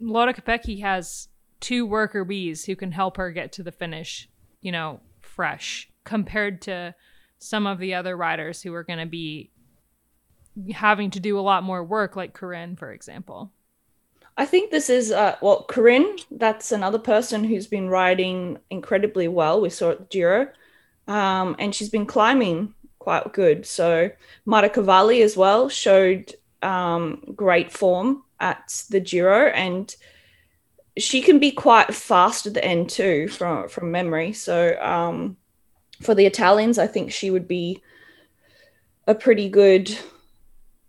[0.00, 1.28] Lotte Kopecky has
[1.60, 4.28] two worker bees who can help her get to the finish,
[4.60, 6.94] you know, fresh compared to
[7.38, 9.50] some of the other riders who are going to be
[10.72, 13.52] having to do a lot more work, like Corinne, for example.
[14.38, 16.16] I think this is uh, well, Corinne.
[16.30, 19.60] That's another person who's been riding incredibly well.
[19.60, 20.48] We saw at the Giro,
[21.08, 23.64] um, and she's been climbing quite good.
[23.66, 24.10] So
[24.44, 29.94] Marta Cavalli as well showed um, great form at the Giro, and
[30.98, 34.32] she can be quite fast at the end too, from from memory.
[34.32, 35.36] So um,
[36.02, 37.82] for the Italians, I think she would be
[39.06, 39.96] a pretty good,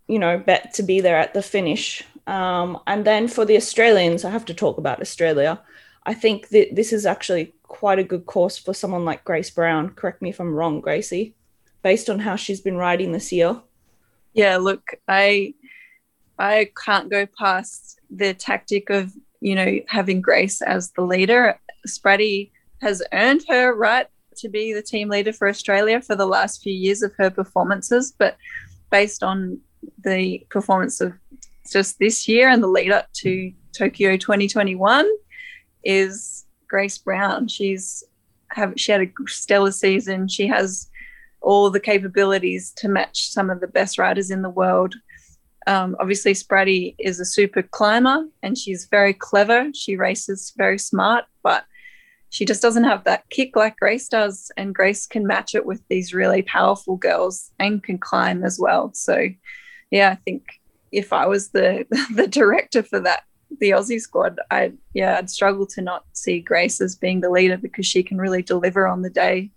[0.06, 2.02] you know, bet to be there at the finish.
[2.26, 5.60] Um, and then for the Australians, I have to talk about Australia.
[6.04, 9.90] I think that this is actually quite a good course for someone like Grace Brown.
[9.90, 11.34] Correct me if I'm wrong, Gracie,
[11.82, 13.60] based on how she's been riding this year.
[14.32, 15.54] Yeah, look, I
[16.38, 21.58] I can't go past the tactic of you know having Grace as the leader.
[21.86, 24.06] Spratty has earned her right
[24.38, 28.12] to be the team leader for Australia for the last few years of her performances,
[28.16, 28.36] but
[28.90, 29.60] based on
[30.04, 31.12] the performance of
[31.70, 35.08] just this year and the lead up to Tokyo 2021
[35.84, 37.48] is Grace Brown.
[37.48, 38.04] She's
[38.50, 40.28] have she had a stellar season.
[40.28, 40.88] She has
[41.40, 44.94] all the capabilities to match some of the best riders in the world.
[45.66, 49.70] Um, obviously, Spratty is a super climber and she's very clever.
[49.74, 51.64] She races very smart, but
[52.30, 54.50] she just doesn't have that kick like Grace does.
[54.56, 58.92] And Grace can match it with these really powerful girls and can climb as well.
[58.94, 59.28] So,
[59.90, 60.60] yeah, I think
[60.92, 63.22] if I was the the director for that
[63.60, 67.56] the Aussie squad, I yeah, I'd struggle to not see Grace as being the leader
[67.56, 69.50] because she can really deliver on the day.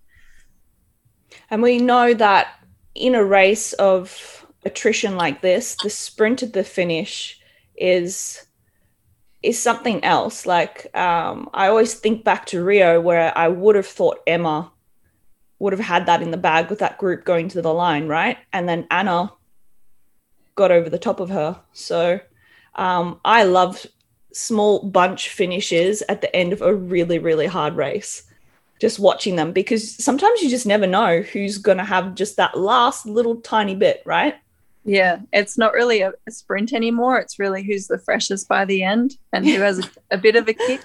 [1.50, 2.56] And we know that
[2.96, 7.40] in a race of attrition like this, the sprint at the finish
[7.76, 8.46] is
[9.44, 10.46] is something else.
[10.46, 14.72] Like um, I always think back to Rio, where I would have thought Emma
[15.60, 18.38] would have had that in the bag with that group going to the line, right?
[18.52, 19.32] And then Anna
[20.56, 21.60] got over the top of her.
[21.72, 22.20] So
[22.76, 23.86] um, I love
[24.34, 28.24] small bunch finishes at the end of a really, really hard race.
[28.80, 32.58] Just watching them because sometimes you just never know who's going to have just that
[32.58, 34.36] last little tiny bit, right?
[34.84, 37.20] Yeah, it's not really a, a, sprint anymore.
[37.20, 40.48] It's really who's the freshest by the end and who has a, a bit of
[40.48, 40.82] a kick.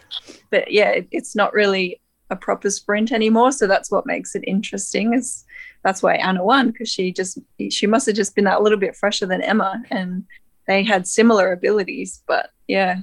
[0.50, 3.52] But yeah, it, it's not really a proper sprint anymore.
[3.52, 5.14] So that's what makes it interesting.
[5.14, 5.44] Is
[5.82, 7.38] that's why Anna won because she just
[7.70, 10.24] she must have just been that little bit fresher than Emma, and
[10.66, 12.22] they had similar abilities.
[12.26, 12.96] But yeah,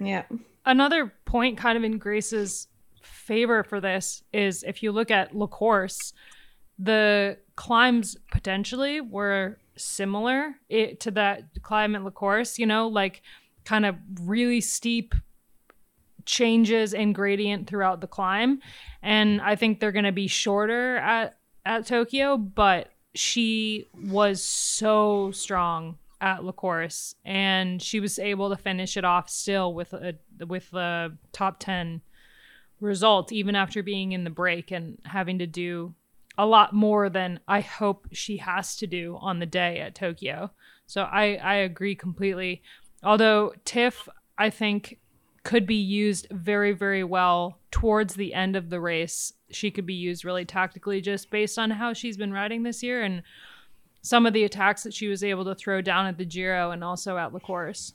[0.00, 0.24] yeah.
[0.64, 2.66] Another point, kind of in Grace's
[3.02, 6.12] favor for this, is if you look at La Course,
[6.78, 13.22] the climbs potentially were similar it, to that climb at La Course, you know, like
[13.64, 15.14] kind of really steep
[16.24, 18.60] changes in gradient throughout the climb.
[19.02, 25.30] And I think they're going to be shorter at, at Tokyo, but she was so
[25.30, 30.14] strong at La Course and she was able to finish it off still with a
[30.46, 32.00] with a top 10
[32.80, 35.94] result even after being in the break and having to do
[36.38, 40.50] a lot more than I hope she has to do on the day at Tokyo.
[40.86, 42.62] So I, I agree completely.
[43.02, 44.98] Although Tiff, I think,
[45.44, 49.32] could be used very, very well towards the end of the race.
[49.50, 53.02] She could be used really tactically just based on how she's been riding this year
[53.02, 53.22] and
[54.02, 56.82] some of the attacks that she was able to throw down at the Giro and
[56.82, 57.92] also at La Course.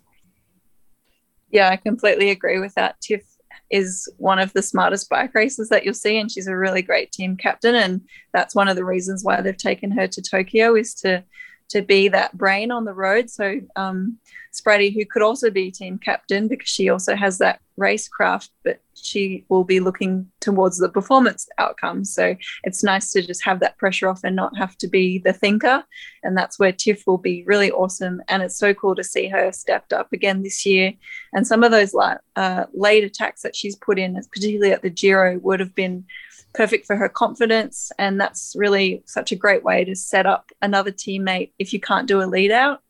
[1.51, 2.99] Yeah, I completely agree with that.
[3.01, 3.23] Tiff
[3.71, 7.11] is one of the smartest bike races that you'll see, and she's a really great
[7.11, 7.75] team captain.
[7.75, 8.01] And
[8.33, 11.23] that's one of the reasons why they've taken her to Tokyo is to
[11.71, 13.29] to be that brain on the road.
[13.29, 14.17] So um,
[14.53, 19.45] Spratty, who could also be team captain because she also has that racecraft, but she
[19.47, 22.13] will be looking towards the performance outcomes.
[22.13, 25.31] So it's nice to just have that pressure off and not have to be the
[25.31, 25.85] thinker.
[26.23, 28.21] And that's where Tiff will be really awesome.
[28.27, 30.93] And it's so cool to see her stepped up again this year.
[31.33, 31.95] And some of those
[32.35, 36.05] uh, late attacks that she's put in, particularly at the Giro, would have been
[36.53, 37.91] perfect for her confidence.
[37.97, 42.07] And that's really such a great way to set up another teammate if you can't
[42.07, 42.81] do a lead out.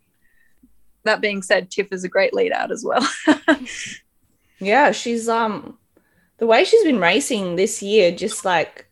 [1.04, 3.08] That being said, Tiff is a great lead out as well.
[4.60, 5.78] yeah, she's um
[6.38, 8.88] the way she's been racing this year, just like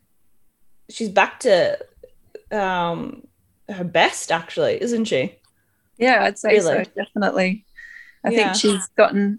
[0.88, 1.78] she's back to
[2.50, 3.26] um
[3.68, 5.36] her best actually, isn't she?
[5.98, 6.84] Yeah, I'd say really?
[6.84, 7.64] so, definitely.
[8.24, 8.52] I yeah.
[8.52, 9.38] think she's gotten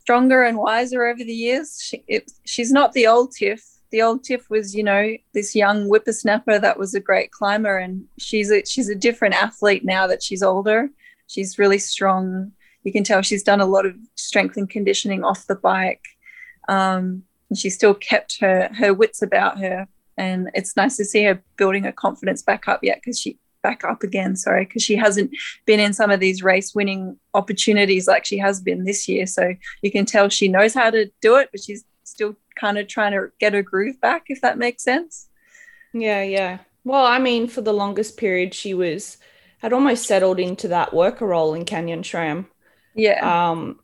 [0.00, 1.80] stronger and wiser over the years.
[1.82, 5.86] She, it, she's not the old Tiff the old Tiff was, you know, this young
[5.86, 10.22] whippersnapper that was a great climber, and she's a, she's a different athlete now that
[10.22, 10.90] she's older.
[11.26, 12.52] She's really strong.
[12.84, 16.04] You can tell she's done a lot of strength and conditioning off the bike,
[16.68, 19.88] um, and she still kept her her wits about her.
[20.16, 23.84] And it's nice to see her building her confidence back up yet because she back
[23.84, 24.36] up again.
[24.36, 25.30] Sorry, because she hasn't
[25.64, 29.26] been in some of these race winning opportunities like she has been this year.
[29.26, 32.88] So you can tell she knows how to do it, but she's still kind of
[32.88, 35.28] trying to get her groove back, if that makes sense.
[35.92, 36.58] Yeah, yeah.
[36.84, 39.18] Well, I mean, for the longest period, she was
[39.58, 42.46] had almost settled into that worker role in Canyon SRAM.
[42.94, 43.50] Yeah.
[43.50, 43.80] Um,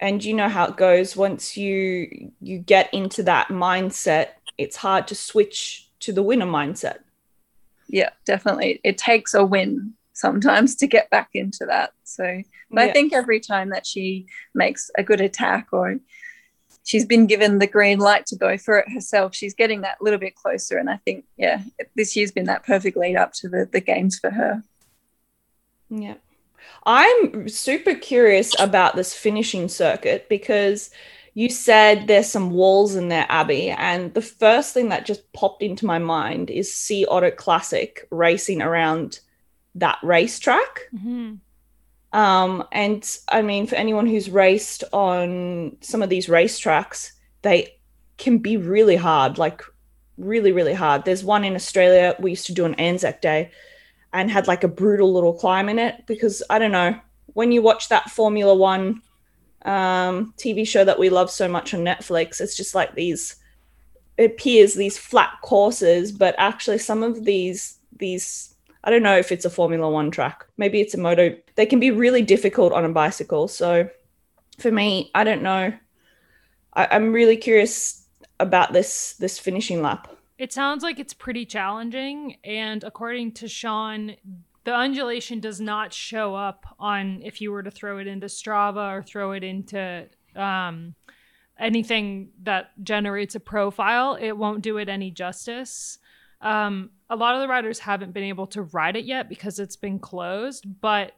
[0.00, 4.28] and you know how it goes once you you get into that mindset,
[4.58, 6.98] it's hard to switch to the winner mindset.
[7.88, 8.80] Yeah, definitely.
[8.84, 11.92] It takes a win sometimes to get back into that.
[12.04, 12.86] So, but yeah.
[12.88, 15.98] I think every time that she makes a good attack or
[16.84, 19.34] she's been given the green light to go for it herself.
[19.34, 20.78] She's getting that little bit closer.
[20.78, 21.62] And I think, yeah,
[21.96, 24.62] this year's been that perfect lead up to the, the games for her.
[25.90, 26.14] Yeah.
[26.86, 30.90] I'm super curious about this finishing circuit because
[31.32, 33.70] you said there's some walls in there, Abby.
[33.70, 38.60] And the first thing that just popped into my mind is Sea Otter Classic racing
[38.62, 39.20] around
[39.74, 40.80] that racetrack.
[40.94, 41.34] Mm-hmm.
[42.14, 47.10] Um, and I mean, for anyone who's raced on some of these racetracks,
[47.42, 47.76] they
[48.18, 49.62] can be really hard, like
[50.16, 51.04] really, really hard.
[51.04, 53.50] There's one in Australia we used to do on Anzac Day
[54.12, 56.96] and had like a brutal little climb in it because I don't know,
[57.32, 59.02] when you watch that Formula One
[59.64, 63.34] um, TV show that we love so much on Netflix, it's just like these,
[64.18, 68.53] it appears these flat courses, but actually some of these, these
[68.84, 70.46] I don't know if it's a Formula One track.
[70.58, 71.34] Maybe it's a moto.
[71.56, 73.48] They can be really difficult on a bicycle.
[73.48, 73.88] So
[74.58, 75.72] for me, I don't know.
[76.74, 78.06] I, I'm really curious
[78.40, 80.14] about this this finishing lap.
[80.36, 84.16] It sounds like it's pretty challenging, and according to Sean,
[84.64, 88.98] the undulation does not show up on if you were to throw it into Strava
[88.98, 90.94] or throw it into um,
[91.58, 94.18] anything that generates a profile.
[94.20, 95.98] It won't do it any justice.
[96.44, 99.76] Um, a lot of the riders haven't been able to ride it yet because it's
[99.76, 100.64] been closed.
[100.80, 101.12] But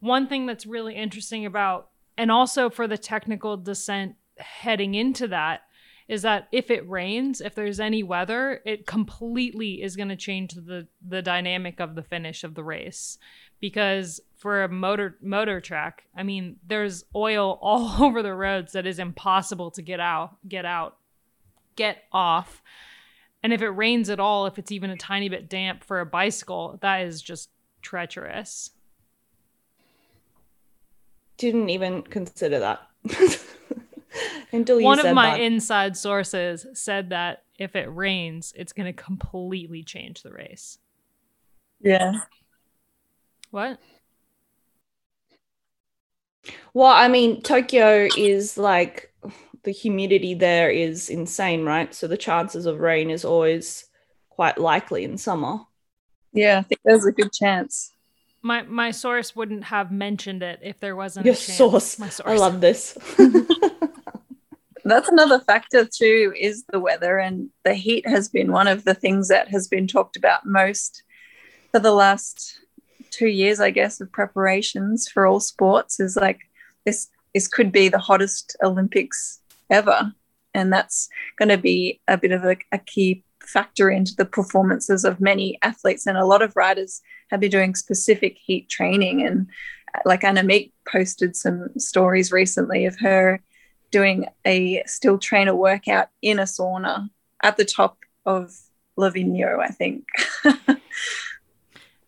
[0.00, 5.62] one thing that's really interesting about, and also for the technical descent heading into that,
[6.08, 10.52] is that if it rains, if there's any weather, it completely is going to change
[10.54, 13.18] the the dynamic of the finish of the race.
[13.60, 18.86] Because for a motor motor track, I mean, there's oil all over the roads that
[18.86, 20.98] is impossible to get out, get out,
[21.76, 22.62] get off.
[23.42, 26.06] And if it rains at all, if it's even a tiny bit damp for a
[26.06, 27.50] bicycle, that is just
[27.80, 28.70] treacherous.
[31.38, 32.88] Didn't even consider that.
[34.52, 35.40] Until One of my that.
[35.40, 40.78] inside sources said that if it rains, it's going to completely change the race.
[41.80, 42.20] Yeah.
[43.50, 43.78] What?
[46.74, 49.11] Well, I mean, Tokyo is like
[49.64, 51.94] the humidity there is insane, right?
[51.94, 53.86] So the chances of rain is always
[54.30, 55.60] quite likely in summer.
[56.32, 57.92] Yeah, I think there's a good chance.
[58.42, 61.98] My my source wouldn't have mentioned it if there wasn't your source.
[61.98, 62.28] My source.
[62.28, 62.98] I love this.
[64.84, 68.94] That's another factor too is the weather and the heat has been one of the
[68.94, 71.04] things that has been talked about most
[71.70, 72.58] for the last
[73.12, 76.40] 2 years I guess of preparations for all sports is like
[76.84, 79.40] this this could be the hottest Olympics
[79.72, 80.12] ever.
[80.54, 85.04] And that's going to be a bit of a, a key factor into the performances
[85.04, 86.06] of many athletes.
[86.06, 89.26] And a lot of riders have been doing specific heat training.
[89.26, 89.48] And
[89.94, 93.40] uh, like Annemiek posted some stories recently of her
[93.90, 97.08] doing a still trainer workout in a sauna
[97.42, 98.54] at the top of
[98.98, 100.06] Livigno, I think.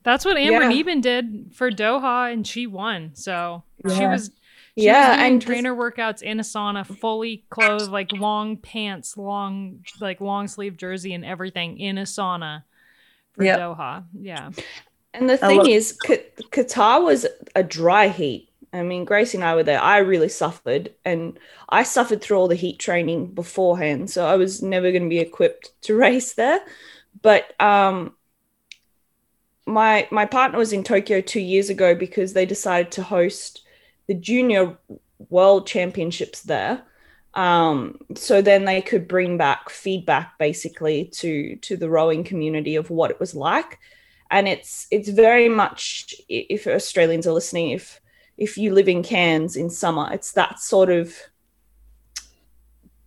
[0.02, 0.68] That's what Amber yeah.
[0.68, 3.12] Neben did for Doha, and she won.
[3.14, 3.98] So yeah.
[3.98, 4.30] she was.
[4.76, 9.16] She yeah, was and trainer this- workouts in a sauna, fully clothed, like long pants,
[9.16, 12.64] long like long sleeve jersey, and everything in a sauna
[13.32, 13.60] for yep.
[13.60, 14.04] Doha.
[14.18, 14.50] Yeah.
[15.12, 18.50] And the thing is, Qatar was a dry heat.
[18.72, 19.80] I mean, Gracie and I were there.
[19.80, 24.60] I really suffered, and I suffered through all the heat training beforehand, so I was
[24.60, 26.58] never going to be equipped to race there.
[27.22, 28.16] But um,
[29.66, 33.63] my my partner was in Tokyo two years ago because they decided to host
[34.06, 34.76] the junior
[35.30, 36.82] world championships there.
[37.34, 42.90] Um, so then they could bring back feedback basically to to the rowing community of
[42.90, 43.80] what it was like
[44.30, 48.00] and it's it's very much if Australians are listening, if
[48.36, 51.16] if you live in Cairns in summer, it's that sort of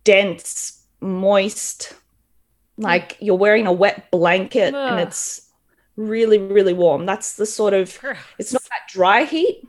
[0.04, 1.94] dense, moist,
[2.78, 4.92] like you're wearing a wet blanket Ugh.
[4.92, 5.50] and it's
[5.96, 7.04] really, really warm.
[7.04, 7.98] That's the sort of
[8.38, 9.68] it's not that dry heat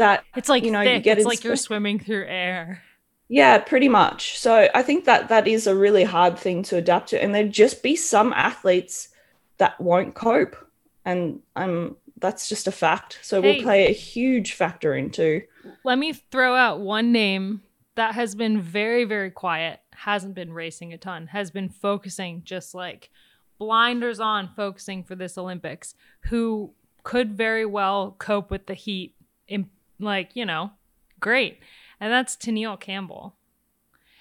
[0.00, 0.96] that it's like you know thick.
[0.96, 2.82] you get it's like you're swimming through air.
[3.28, 4.38] Yeah, pretty much.
[4.38, 7.52] So I think that that is a really hard thing to adapt to, and there'd
[7.52, 9.08] just be some athletes
[9.58, 10.56] that won't cope
[11.04, 13.18] and I'm that's just a fact.
[13.22, 15.42] So hey, will play a huge factor into.
[15.84, 17.62] Let me throw out one name
[17.94, 22.74] that has been very very quiet, hasn't been racing a ton, has been focusing just
[22.74, 23.10] like
[23.58, 26.72] blinders on focusing for this Olympics who
[27.02, 29.14] could very well cope with the heat
[29.46, 29.68] in
[30.00, 30.72] like, you know,
[31.20, 31.58] great.
[32.00, 33.36] And that's Teniel Campbell.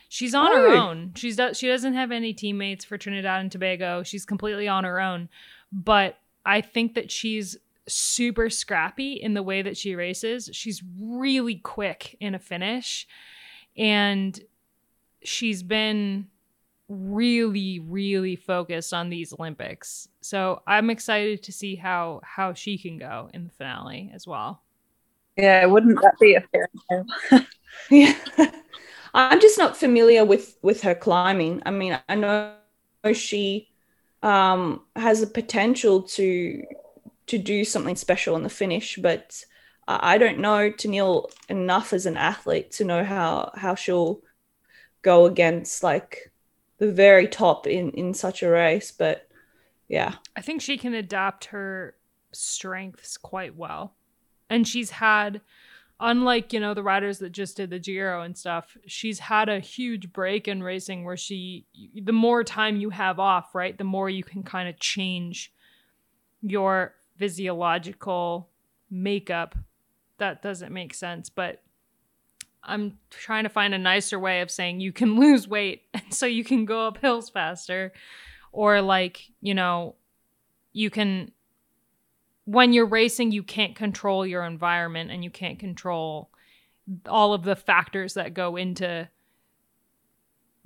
[0.10, 1.12] She's on her own.
[1.16, 4.02] She's she doesn't have any teammates for Trinidad and Tobago.
[4.04, 5.30] She's completely on her own.
[5.72, 7.58] But I think that she's
[7.88, 10.50] super scrappy in the way that she races.
[10.52, 13.08] She's really quick in a finish.
[13.78, 14.40] And
[15.24, 16.28] she's been
[16.88, 22.98] really really focused on these olympics so i'm excited to see how how she can
[22.98, 24.64] go in the finale as well
[25.40, 26.70] yeah wouldn't that be a fair
[27.90, 28.16] yeah.
[29.14, 31.64] I'm just not familiar with with her climbing.
[31.66, 32.54] I mean i know
[33.14, 33.70] she
[34.22, 36.64] um, has the potential to
[37.28, 39.44] to do something special in the finish, but
[39.88, 44.22] I don't know Teniel enough as an athlete to know how how she'll
[45.02, 46.32] go against like
[46.80, 48.92] the very top in in such a race.
[48.92, 49.28] But
[49.88, 51.96] yeah, I think she can adapt her
[52.32, 53.96] strengths quite well,
[54.50, 55.42] and she's had
[56.00, 59.60] unlike you know the riders that just did the Giro and stuff, she's had a
[59.60, 61.66] huge break in racing where she
[62.02, 65.54] the more time you have off, right, the more you can kind of change
[66.42, 68.50] your physiological
[68.90, 69.56] makeup.
[70.18, 71.62] That doesn't make sense, but
[72.64, 76.26] I'm trying to find a nicer way of saying you can lose weight and so
[76.26, 77.94] you can go up hills faster
[78.52, 79.96] or like, you know,
[80.74, 81.32] you can
[82.50, 86.32] when you're racing, you can't control your environment and you can't control
[87.06, 89.08] all of the factors that go into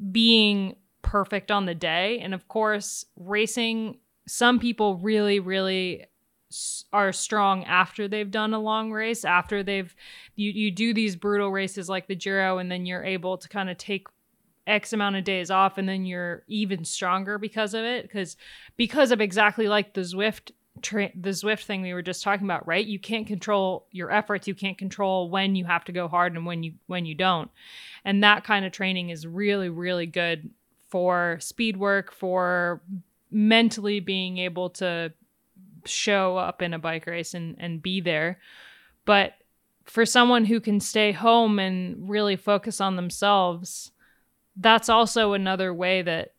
[0.10, 2.20] being perfect on the day.
[2.20, 6.06] And of course, racing, some people really, really
[6.94, 9.94] are strong after they've done a long race after they've
[10.36, 13.72] you, you do these brutal races like the giro and then you're able to kind
[13.72, 14.06] of take
[14.68, 18.38] x amount of days off and then you're even stronger because of it because
[18.78, 20.52] because of exactly like the zwift
[20.82, 22.86] tra- the Zwift thing we were just talking about, right?
[22.86, 24.48] You can't control your efforts.
[24.48, 27.50] You can't control when you have to go hard and when you when you don't.
[28.06, 30.50] And that kind of training is really really good
[30.90, 32.82] for speed work, for
[33.32, 35.12] mentally being able to
[35.86, 38.40] show up in a bike race and and be there.
[39.06, 39.34] But
[39.86, 43.92] for someone who can stay home and really focus on themselves,
[44.56, 46.34] that's also another way that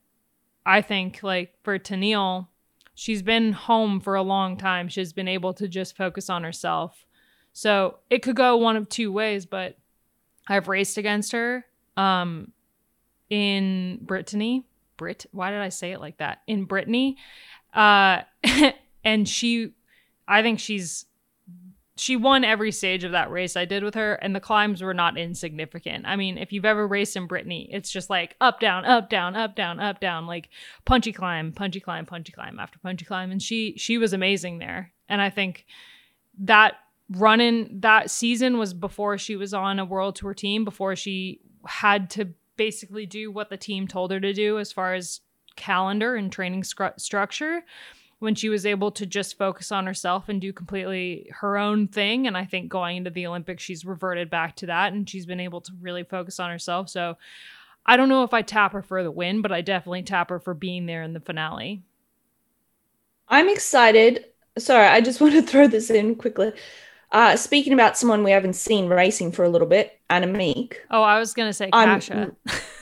[0.65, 2.49] I think like for Teniel
[2.95, 4.89] she's been home for a long time.
[4.89, 7.05] She's been able to just focus on herself.
[7.53, 9.77] So it could go one of two ways, but
[10.49, 11.65] I've raced against her
[11.97, 12.53] um,
[13.31, 14.65] in Brittany.
[14.97, 16.43] Brit, why did I say it like that?
[16.47, 17.17] In Brittany.
[17.73, 18.23] Uh,
[19.05, 19.73] and she,
[20.27, 21.07] I think she's
[21.97, 24.95] she won every stage of that race I did with her, and the climbs were
[24.95, 26.07] not insignificant.
[26.07, 29.37] I mean, if you've ever raced in Brittany, it's just like up, down, up, down,
[29.37, 30.49] up, down, up, down, like
[30.85, 33.31] punchy climb, punchy climb, punchy climb after punchy climb.
[33.31, 34.93] And she she was amazing there.
[35.09, 35.67] And I think
[36.41, 36.75] that
[37.11, 42.11] running that season was before she was on a world tour team, before she had
[42.11, 45.21] to basically do what the team told her to do as far as
[45.55, 47.63] calendar and training stru- structure
[48.25, 52.27] when she was able to just focus on herself and do completely her own thing.
[52.27, 55.41] And I think going into the Olympics, she's reverted back to that and she's been
[55.41, 56.89] able to really focus on herself.
[56.89, 57.17] So
[57.87, 60.41] I don't know if I tap her for the win, but I definitely tap her
[60.41, 61.83] for being there in the finale.
[63.29, 64.25] I'm excited
[64.59, 66.53] sorry, I just want to throw this in quickly.
[67.13, 70.75] Uh, speaking about someone we haven't seen racing for a little bit, Annemiek.
[70.91, 72.35] Oh, I was gonna say Kasia.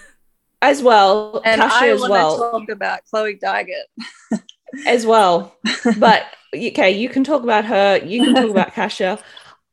[0.63, 3.85] as well, and Kasia I as want well, to talk about Chloe Dygert.
[4.87, 5.57] as well.
[5.99, 7.99] But okay, you can talk about her.
[8.05, 9.19] You can talk about Kasia.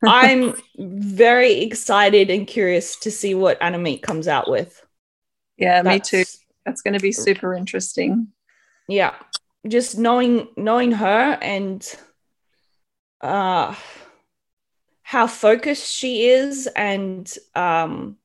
[0.06, 4.84] I'm very excited and curious to see what Annemiek comes out with.
[5.58, 6.24] Yeah, me too.
[6.64, 8.28] That's going to be super interesting.
[8.88, 9.14] yeah
[9.68, 11.94] just knowing knowing her and
[13.20, 13.74] uh
[15.02, 18.16] how focused she is and um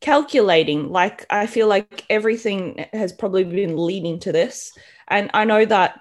[0.00, 4.72] calculating like i feel like everything has probably been leading to this
[5.08, 6.00] and i know that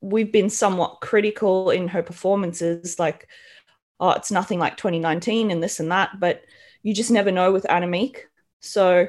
[0.00, 3.28] we've been somewhat critical in her performances like
[4.00, 6.44] oh it's nothing like 2019 and this and that but
[6.82, 8.22] you just never know with Annemiek
[8.60, 9.08] so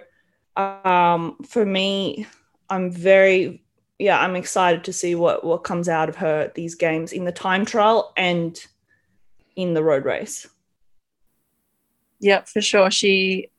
[0.57, 2.25] um for me
[2.69, 3.61] i'm very
[3.99, 7.33] yeah, I'm excited to see what what comes out of her these games in the
[7.33, 8.57] time trial and
[9.57, 10.47] in the road race.
[12.21, 12.89] Yeah, for sure.
[12.89, 13.51] She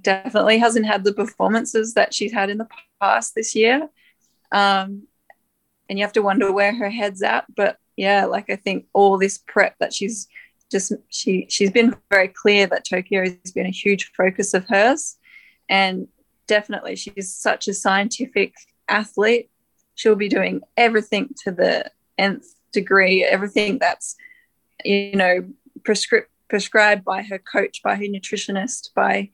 [0.00, 2.68] definitely hasn't had the performances that she's had in the
[3.00, 3.90] past this year.
[4.50, 5.06] Um,
[5.90, 7.44] and you have to wonder where her head's at.
[7.54, 10.28] But yeah, like I think all this prep that she's
[10.70, 15.16] just she she's been very clear that Tokyo has been a huge focus of hers.
[15.68, 16.06] And
[16.46, 18.54] definitely she's such a scientific
[18.88, 19.50] athlete.
[19.96, 24.14] She'll be doing everything to the nth degree, everything that's
[24.84, 25.44] you know
[25.82, 29.30] prescribed prescribed by her coach, by her nutritionist, by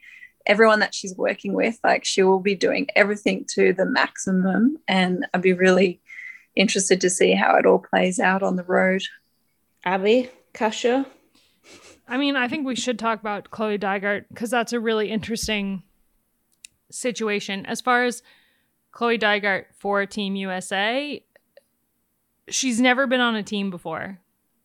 [0.46, 1.78] everyone that she's working with.
[1.84, 4.78] Like she will be doing everything to the maximum.
[4.88, 6.00] And I'd be really
[6.56, 9.02] interested to see how it all plays out on the road.
[9.84, 11.06] Abby, Kasia,
[12.08, 15.82] I mean, I think we should talk about Chloe Dygert because that's a really interesting
[16.90, 17.66] situation.
[17.66, 18.22] As far as
[18.92, 21.22] Chloe Dygert for Team USA,
[22.48, 24.20] she's never been on a team before.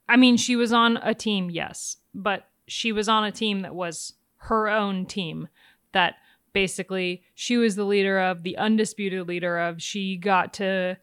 [0.07, 3.73] I mean, she was on a team, yes, but she was on a team that
[3.73, 5.47] was her own team
[5.93, 6.15] that
[6.53, 9.81] basically she was the leader of, the undisputed leader of.
[9.81, 10.97] She got to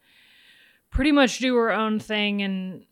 [0.90, 2.84] pretty much do her own thing and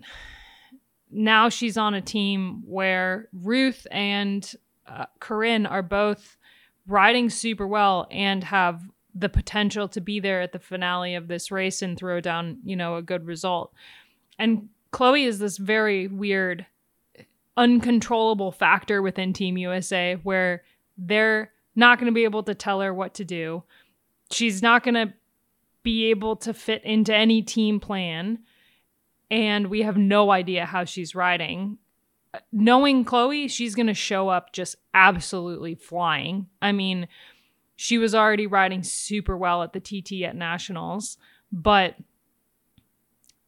[1.10, 4.54] now she's on a team where Ruth and
[4.86, 6.36] uh, Corinne are both
[6.86, 8.82] riding super well and have
[9.14, 12.76] the potential to be there at the finale of this race and throw down, you
[12.76, 13.72] know, a good result.
[14.38, 16.66] And Chloe is this very weird,
[17.56, 20.62] uncontrollable factor within Team USA where
[20.98, 23.62] they're not going to be able to tell her what to do.
[24.30, 25.14] She's not going to
[25.86, 28.40] be able to fit into any team plan
[29.30, 31.78] and we have no idea how she's riding.
[32.50, 36.48] Knowing Chloe, she's going to show up just absolutely flying.
[36.60, 37.06] I mean,
[37.76, 41.18] she was already riding super well at the TT at Nationals,
[41.52, 41.94] but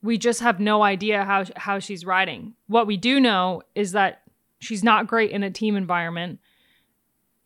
[0.01, 2.55] we just have no idea how how she's riding.
[2.69, 4.23] What we do know is that
[4.61, 6.39] she's not great in a team environment.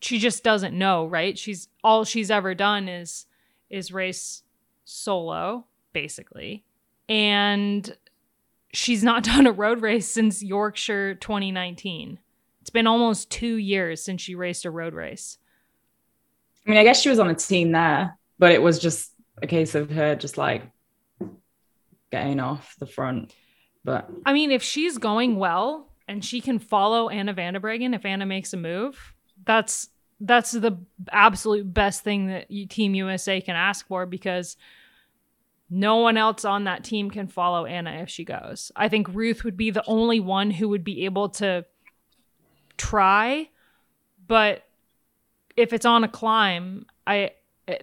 [0.01, 1.35] She just doesn't know, right?
[1.35, 3.25] She's all she's ever done is
[3.71, 4.42] is race
[4.85, 6.63] solo basically.
[7.07, 7.95] And
[8.73, 12.19] she's not done a road race since Yorkshire 2019.
[12.61, 15.37] It's been almost 2 years since she raced a road race.
[16.65, 19.11] I mean, I guess she was on a team there, but it was just
[19.41, 20.63] a case of her just like
[22.11, 23.35] getting off the front.
[23.83, 27.93] But I mean, if she's going well and she can follow Anna Van der Breggen
[27.93, 29.13] if Anna makes a move,
[29.45, 30.77] that's that's the
[31.11, 34.57] absolute best thing that Team USA can ask for because
[35.69, 38.71] no one else on that team can follow Anna if she goes.
[38.75, 41.65] I think Ruth would be the only one who would be able to
[42.77, 43.49] try,
[44.27, 44.63] but
[45.55, 47.31] if it's on a climb, I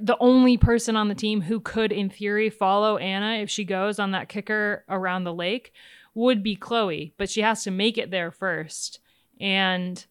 [0.00, 3.98] the only person on the team who could in theory follow Anna if she goes
[3.98, 5.72] on that kicker around the lake
[6.14, 9.00] would be Chloe, but she has to make it there first.
[9.40, 10.04] And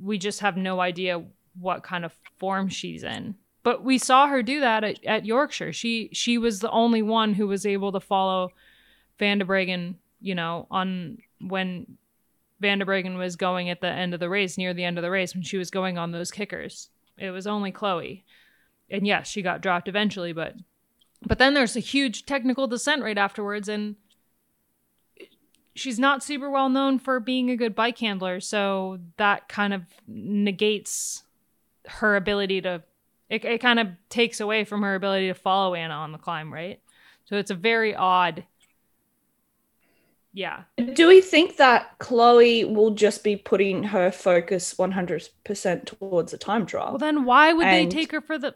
[0.00, 1.24] we just have no idea
[1.60, 3.34] what kind of form she's in.
[3.62, 5.72] But we saw her do that at, at Yorkshire.
[5.72, 8.50] She she was the only one who was able to follow
[9.18, 11.98] Van der Breggen, you know, on when
[12.60, 15.02] Van der Breggen was going at the end of the race, near the end of
[15.02, 16.90] the race, when she was going on those kickers.
[17.18, 18.24] It was only Chloe.
[18.88, 20.54] And yes, she got dropped eventually, but
[21.26, 23.96] but then there's a huge technical descent right afterwards and
[25.76, 29.82] she's not super well known for being a good bike handler, so that kind of
[30.06, 31.22] negates
[31.86, 32.82] her ability to
[33.28, 36.52] it, it kind of takes away from her ability to follow Anna on the climb,
[36.52, 36.80] right?
[37.24, 38.44] So it's a very odd
[40.32, 40.64] yeah.
[40.92, 46.66] Do we think that Chloe will just be putting her focus 100% towards a time
[46.66, 46.88] trial?
[46.90, 48.54] Well, then why would And- they take her for the?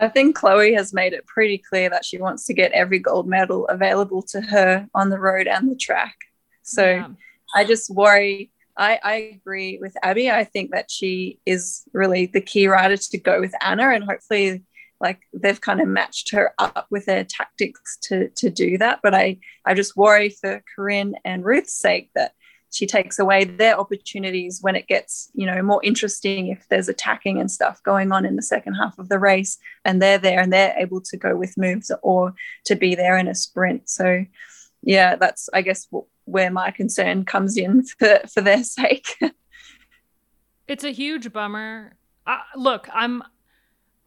[0.00, 3.28] I think Chloe has made it pretty clear that she wants to get every gold
[3.28, 6.16] medal available to her on the road and the track.
[6.62, 7.08] So yeah.
[7.54, 8.50] I just worry.
[8.76, 10.30] I, I agree with Abby.
[10.30, 14.64] I think that she is really the key rider to go with Anna, and hopefully,
[15.00, 19.00] like they've kind of matched her up with their tactics to to do that.
[19.02, 22.32] But I I just worry for Corinne and Ruth's sake that
[22.74, 27.38] she takes away their opportunities when it gets you know more interesting if there's attacking
[27.38, 30.52] and stuff going on in the second half of the race and they're there and
[30.52, 34.24] they're able to go with moves or to be there in a sprint so
[34.82, 35.86] yeah that's i guess
[36.24, 39.18] where my concern comes in for for their sake
[40.66, 41.96] it's a huge bummer
[42.26, 43.22] uh, look i'm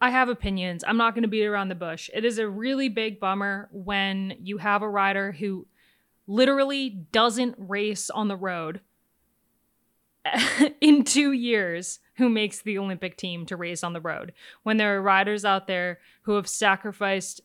[0.00, 0.84] I have opinions.
[0.86, 2.08] I'm not going to beat around the bush.
[2.14, 5.66] It is a really big bummer when you have a rider who
[6.26, 8.80] literally doesn't race on the road
[10.80, 14.32] in two years who makes the Olympic team to race on the road.
[14.62, 17.40] When there are riders out there who have sacrificed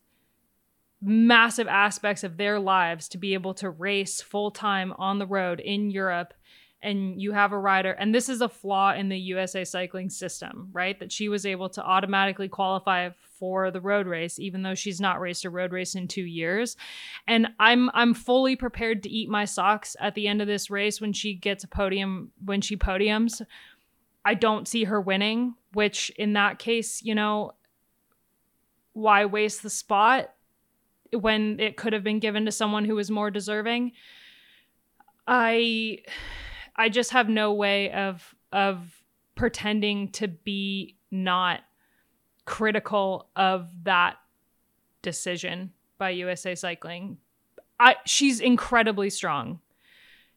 [1.03, 5.59] massive aspects of their lives to be able to race full time on the road
[5.59, 6.33] in Europe
[6.81, 10.69] and you have a rider and this is a flaw in the USA cycling system,
[10.73, 10.99] right?
[10.99, 15.19] That she was able to automatically qualify for the road race even though she's not
[15.19, 16.77] raced a road race in 2 years.
[17.27, 21.01] And I'm I'm fully prepared to eat my socks at the end of this race
[21.01, 23.41] when she gets a podium when she podiums.
[24.25, 27.53] I don't see her winning, which in that case, you know,
[28.93, 30.32] why waste the spot
[31.13, 33.93] when it could have been given to someone who was more deserving?
[35.27, 35.99] I
[36.75, 39.03] I just have no way of of
[39.35, 41.61] pretending to be not
[42.45, 44.17] critical of that
[45.01, 47.17] decision by USA Cycling.
[47.79, 49.59] I she's incredibly strong.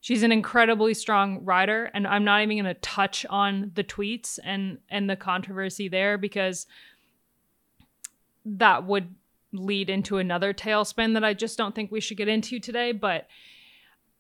[0.01, 4.39] She's an incredibly strong rider and I'm not even going to touch on the tweets
[4.45, 6.67] and and the controversy there because
[8.45, 9.15] that would
[9.57, 13.27] lead into another tailspin that I just don't think we should get into today, but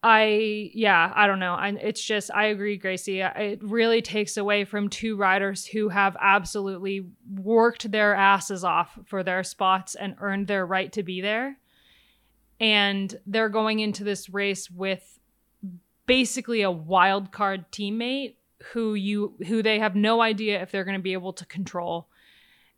[0.02, 1.54] I yeah, I don't know.
[1.54, 3.20] I, it's just I agree, Gracie.
[3.20, 9.22] It really takes away from two riders who have absolutely worked their asses off for
[9.22, 11.58] their spots and earned their right to be there.
[12.60, 15.18] And they're going into this race with
[16.06, 18.36] basically a wild card teammate
[18.72, 22.08] who you who they have no idea if they're going to be able to control.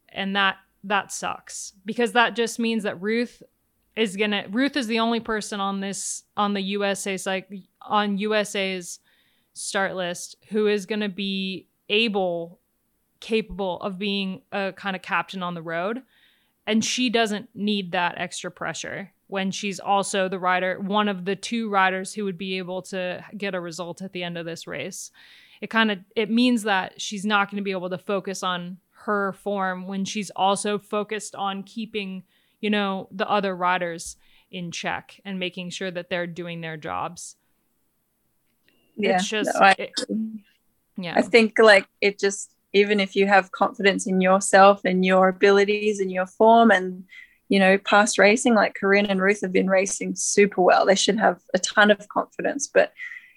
[0.08, 1.72] And that that sucks.
[1.84, 3.42] Because that just means that Ruth
[3.96, 7.50] is gonna Ruth is the only person on this on the USA's like
[7.82, 9.00] on USA's
[9.54, 12.60] start list who is gonna be able
[13.20, 16.02] capable of being a kind of captain on the road.
[16.66, 21.36] And she doesn't need that extra pressure when she's also the rider one of the
[21.36, 24.66] two riders who would be able to get a result at the end of this
[24.66, 25.10] race.
[25.60, 28.78] It kind of it means that she's not going to be able to focus on
[29.08, 32.22] her form when she's also focused on keeping
[32.60, 34.16] you know, the other riders
[34.50, 37.36] in check and making sure that they're doing their jobs.
[38.96, 39.92] Yeah, it's just, no, I, it,
[40.96, 41.14] yeah.
[41.16, 46.00] I think like it just, even if you have confidence in yourself and your abilities
[46.00, 47.04] and your form and,
[47.48, 50.84] you know, past racing, like Corinne and Ruth have been racing super well.
[50.84, 52.92] They should have a ton of confidence, but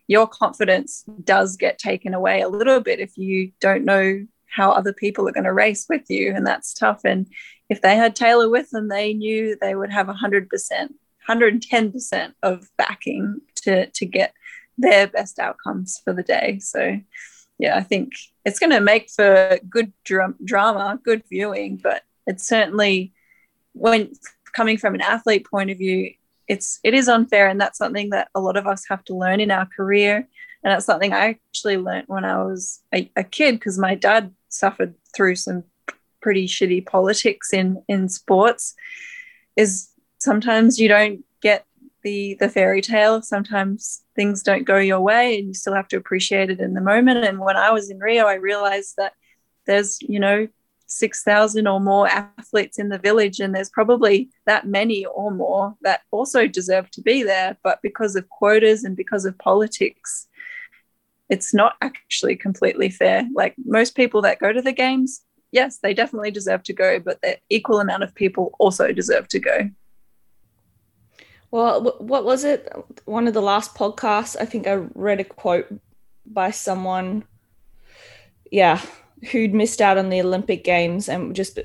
[0.07, 4.93] your confidence does get taken away a little bit if you don't know how other
[4.93, 6.33] people are going to race with you.
[6.35, 7.01] And that's tough.
[7.05, 7.27] And
[7.69, 10.47] if they had Taylor with them, they knew they would have 100%,
[11.29, 14.33] 110% of backing to, to get
[14.77, 16.59] their best outcomes for the day.
[16.59, 16.99] So,
[17.57, 18.11] yeah, I think
[18.45, 23.13] it's going to make for good dra- drama, good viewing, but it's certainly
[23.73, 24.11] when
[24.53, 26.11] coming from an athlete point of view,
[26.47, 29.39] it's it is unfair, and that's something that a lot of us have to learn
[29.39, 30.27] in our career.
[30.63, 34.33] And that's something I actually learned when I was a, a kid because my dad
[34.51, 35.63] suffered through some
[36.21, 38.75] pretty shitty politics in in sports
[39.55, 39.89] is
[40.19, 41.65] sometimes you don't get
[42.03, 43.21] the the fairy tale.
[43.21, 46.81] Sometimes things don't go your way and you still have to appreciate it in the
[46.81, 47.25] moment.
[47.25, 49.13] And when i was in rio i realized that
[49.65, 50.47] there's you know
[50.87, 56.01] 6000 or more athletes in the village and there's probably that many or more that
[56.11, 57.57] also deserve to be there.
[57.63, 60.27] But because of quotas and because of politics
[61.31, 65.93] it's not actually completely fair like most people that go to the games yes, they
[65.93, 69.69] definitely deserve to go, but the equal amount of people also deserve to go.
[71.51, 72.71] Well, what was it?
[73.05, 75.67] One of the last podcasts, I think I read a quote
[76.25, 77.25] by someone,
[78.49, 78.81] yeah,
[79.31, 81.59] who'd missed out on the Olympic Games and just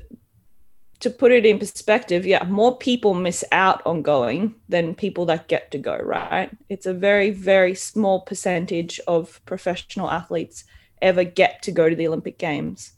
[0.99, 5.47] to put it in perspective, yeah, more people miss out on going than people that
[5.47, 6.49] get to go, right?
[6.69, 10.63] It's a very, very small percentage of professional athletes
[11.01, 12.93] ever get to go to the Olympic Games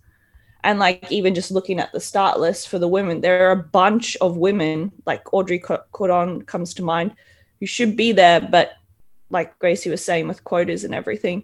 [0.64, 3.64] And like even just looking at the start list for the women, there are a
[3.64, 7.14] bunch of women, like Audrey Cordon comes to mind,
[7.60, 8.74] who should be there, but
[9.30, 11.44] like Gracie was saying with quotas and everything.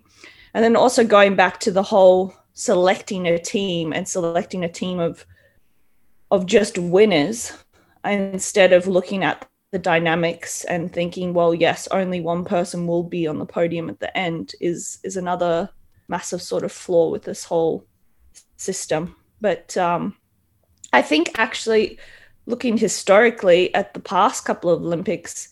[0.54, 5.00] And then also going back to the whole selecting a team and selecting a team
[5.00, 5.26] of
[6.32, 7.54] of just winners
[8.04, 13.28] instead of looking at the dynamics and thinking, well, yes, only one person will be
[13.28, 15.70] on the podium at the end is is another
[16.08, 17.86] massive sort of flaw with this whole
[18.58, 19.16] system.
[19.42, 20.16] But um,
[20.94, 22.00] I think actually
[22.46, 25.50] looking historically at the past couple of Olympics,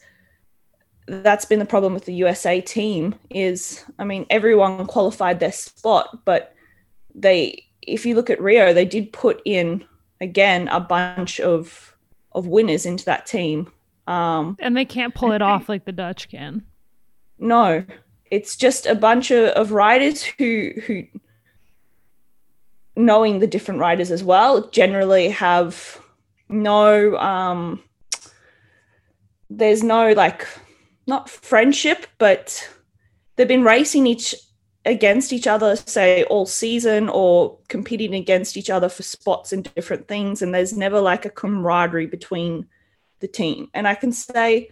[1.08, 6.24] that's been the problem with the USA team is I mean everyone qualified their spot,
[6.24, 6.56] but
[7.14, 9.84] they if you look at Rio, they did put in
[10.24, 11.96] again a bunch of
[12.32, 13.72] of winners into that team.
[14.08, 16.66] Um, and they can't pull it off like the Dutch can.
[17.38, 17.86] No,
[18.32, 21.04] it's just a bunch of, of riders who who
[22.96, 26.00] knowing the different riders as well generally have
[26.50, 27.82] no um
[29.50, 30.48] there's no like
[31.08, 32.70] not friendship but
[33.36, 34.36] they've been racing each
[34.86, 40.08] against each other, say all season, or competing against each other for spots and different
[40.08, 40.42] things.
[40.42, 42.68] And there's never like a camaraderie between
[43.20, 43.70] the team.
[43.74, 44.72] And I can say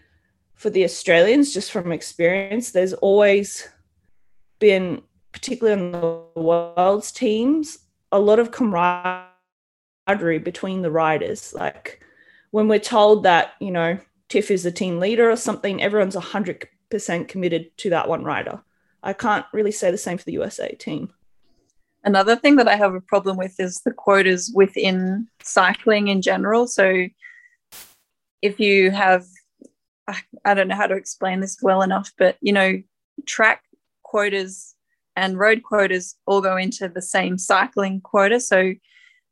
[0.56, 3.68] for the Australians, just from experience, there's always
[4.60, 5.02] been,
[5.32, 7.80] particularly on the world's teams,
[8.12, 9.30] a lot of camaraderie
[10.40, 11.54] between the riders.
[11.54, 12.04] Like
[12.52, 13.98] when we're told that, you know,
[14.28, 18.62] Tiff is the team leader or something, everyone's 100% committed to that one rider
[19.04, 21.14] I can't really say the same for the USA team.
[22.04, 26.68] Another thing that I have a problem with is the quotas within cycling in general.
[26.68, 27.08] So
[28.42, 29.26] if you have,
[30.46, 32.82] I don't know how to explain this well enough, but you know,
[33.28, 33.64] track
[34.04, 34.76] quotas
[35.16, 38.40] and road quotas all go into the same cycling quota.
[38.40, 38.74] So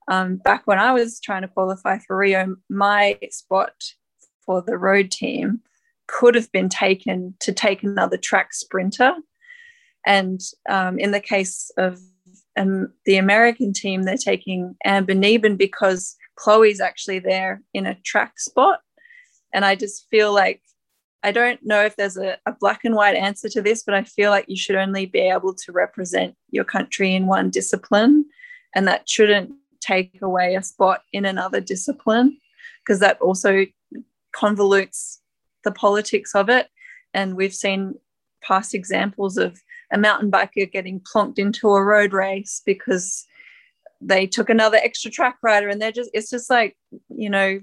[0.07, 3.73] um, back when I was trying to qualify for Rio, my spot
[4.45, 5.61] for the road team
[6.07, 9.15] could have been taken to take another track sprinter
[10.05, 10.39] and
[10.69, 11.99] um, in the case of
[12.57, 18.39] um, the American team, they're taking Amber Neben because Chloe's actually there in a track
[18.39, 18.79] spot.
[19.53, 20.61] And I just feel like
[21.21, 24.03] I don't know if there's a, a, black and white answer to this, but I
[24.03, 28.25] feel like you should only be able to represent your country in one discipline.
[28.73, 32.37] And that shouldn't take away a spot in another discipline
[32.81, 33.65] because that also
[34.33, 35.17] convolutes
[35.65, 36.69] the politics of it.
[37.13, 37.95] And we've seen
[38.41, 39.61] past examples of
[39.91, 43.25] a mountain biker getting plonked into a road race because
[44.01, 46.77] they took another extra track rider and they're just it's just like
[47.09, 47.59] you know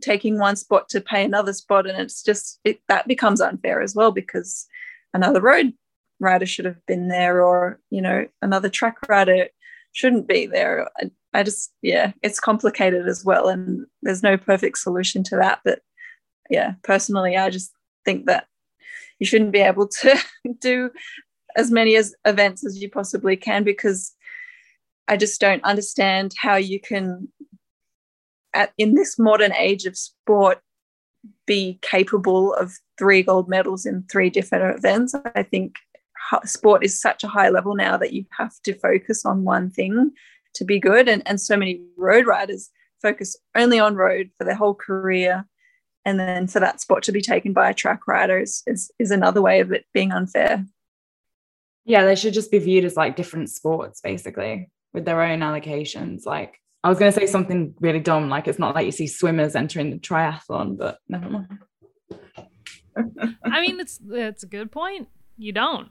[0.00, 3.94] taking one spot to pay another spot and it's just it, that becomes unfair as
[3.94, 4.66] well because
[5.14, 5.72] another road
[6.20, 9.48] rider should have been there or you know another track rider
[9.92, 10.88] shouldn't be there.
[10.98, 15.60] I, I just yeah it's complicated as well and there's no perfect solution to that.
[15.64, 15.80] But
[16.50, 17.72] yeah personally i just
[18.04, 18.46] think that
[19.18, 20.16] you shouldn't be able to
[20.60, 20.90] do
[21.56, 24.14] as many as events as you possibly can because
[25.08, 27.28] I just don't understand how you can
[28.54, 30.60] at in this modern age of sport
[31.46, 35.14] be capable of three gold medals in three different events.
[35.34, 35.76] I think
[36.44, 40.12] sport is such a high level now that you have to focus on one thing
[40.54, 41.08] to be good.
[41.08, 42.70] And, and so many road riders
[43.02, 45.44] focus only on road for their whole career.
[46.04, 49.10] And then for that spot to be taken by a track rider is, is, is
[49.10, 50.64] another way of it being unfair.
[51.86, 56.26] Yeah, they should just be viewed as like different sports, basically, with their own allocations.
[56.26, 59.06] Like, I was going to say something really dumb, like it's not like you see
[59.06, 61.58] swimmers entering the triathlon, but never mind.
[63.44, 65.08] I mean, it's it's a good point.
[65.38, 65.88] You don't.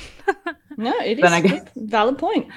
[0.76, 2.48] no, it is a valid point.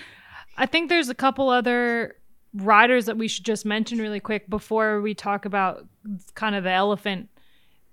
[0.57, 2.15] I think there's a couple other
[2.53, 5.85] riders that we should just mention really quick before we talk about
[6.33, 7.29] kind of the elephant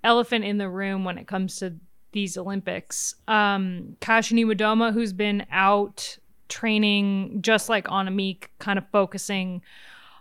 [0.03, 1.75] elephant in the room when it comes to
[2.13, 3.15] these Olympics.
[3.27, 9.61] Um, Kasia Niewiadoma, who's been out training just like Annemiek, kind of focusing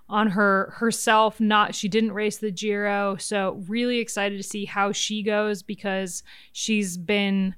[0.08, 1.40] on her herself.
[1.40, 6.22] Not she didn't race the Giro, so really excited to see how she goes because
[6.52, 7.54] she's been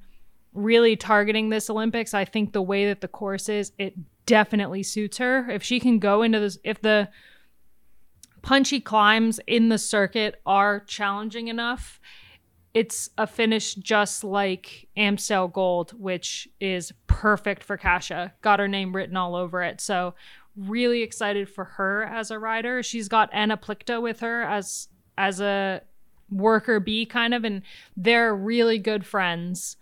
[0.52, 2.14] really targeting this Olympics.
[2.14, 3.94] I think the way that the course is, it
[4.26, 5.50] definitely suits her.
[5.50, 7.08] If she can go into this, if the
[8.42, 12.00] punchy climbs in the circuit are challenging enough
[12.74, 18.32] it's a finish just like Amstel Gold, which is perfect for Kasia.
[18.42, 19.80] Got her name written all over it.
[19.80, 20.14] So
[20.56, 22.82] really excited for her as a rider.
[22.82, 25.82] She's got Anna Plichta with her as as a
[26.30, 27.62] worker bee kind of, and
[27.96, 29.76] they're really good friends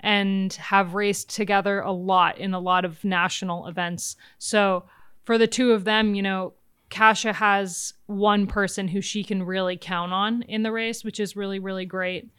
[0.00, 4.16] and have raced together a lot in a lot of national events.
[4.38, 4.84] So
[5.24, 6.52] for the two of them, you know,
[6.94, 11.34] Kasia has one person who she can really count on in the race, which is
[11.34, 12.30] really, really great.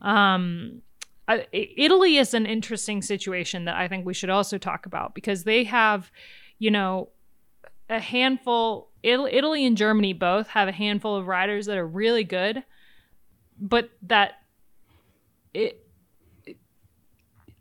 [0.00, 0.80] Um,
[1.52, 5.64] Italy is an interesting situation that I think we should also talk about because they
[5.64, 6.10] have,
[6.58, 7.10] you know,
[7.90, 8.88] a handful.
[9.02, 12.64] Italy and Germany both have a handful of riders that are really good,
[13.60, 14.36] but that
[15.52, 15.84] it.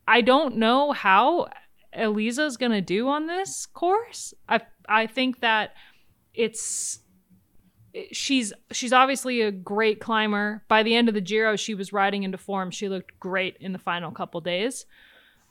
[0.07, 1.47] I don't know how
[1.91, 4.33] Elisa's gonna do on this course.
[4.47, 5.73] I I think that
[6.37, 6.99] it's
[8.11, 10.63] she's she's obviously a great climber.
[10.67, 12.71] By the end of the Giro, she was riding into form.
[12.71, 14.85] She looked great in the final couple days.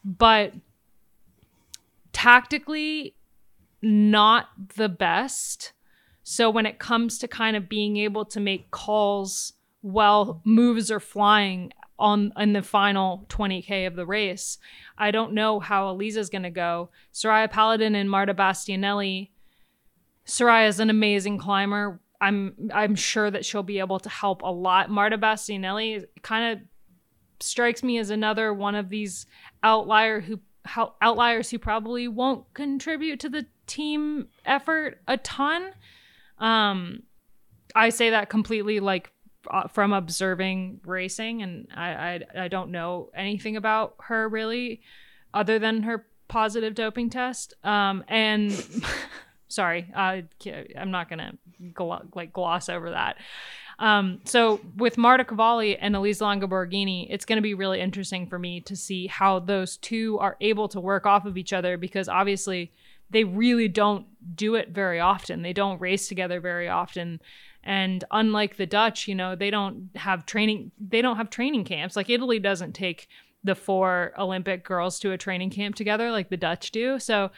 [0.05, 0.55] But
[2.13, 3.17] tactically
[3.83, 5.73] not the best.
[6.23, 11.01] So when it comes to kind of being able to make calls while moves are
[11.01, 14.59] flying on in the final 20k of the race,
[14.99, 16.91] I don't know how Elisa's going to go.
[17.13, 19.31] Soraya Paladin and Marta Bastianelli.
[20.27, 22.01] Soraya is an amazing climber.
[22.21, 24.91] I'm I'm sure that she'll be able to help a lot.
[24.91, 26.67] Marta Bastianelli kind of
[27.41, 29.27] strikes me as another one of these
[29.63, 30.41] outlier who
[31.01, 35.71] outliers who probably won't contribute to the team effort a ton.
[36.39, 37.03] Um,
[37.75, 39.13] I say that completely like
[39.51, 44.81] uh, from observing racing, and I, I I don't know anything about her really,
[45.33, 47.55] other than her positive doping test.
[47.63, 48.51] Um, and
[49.49, 50.23] sorry, uh,
[50.79, 51.33] I'm not gonna
[51.73, 53.17] gl- like gloss over that.
[53.79, 58.27] Um, so with Marta Cavalli and Elisa Longo Borghini, it's going to be really interesting
[58.27, 61.77] for me to see how those two are able to work off of each other
[61.77, 62.73] because obviously
[63.11, 65.43] they really don't do it very often.
[65.43, 67.21] They don't race together very often.
[67.63, 71.97] And unlike the Dutch, you know, they don't have training they don't have training camps.
[71.97, 73.09] Like Italy doesn't take
[73.45, 76.99] the four Olympic girls to a training camp together like the Dutch do.
[76.99, 77.31] So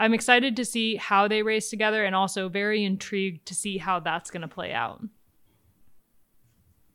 [0.00, 4.00] I'm excited to see how they race together and also very intrigued to see how
[4.00, 5.02] that's going to play out.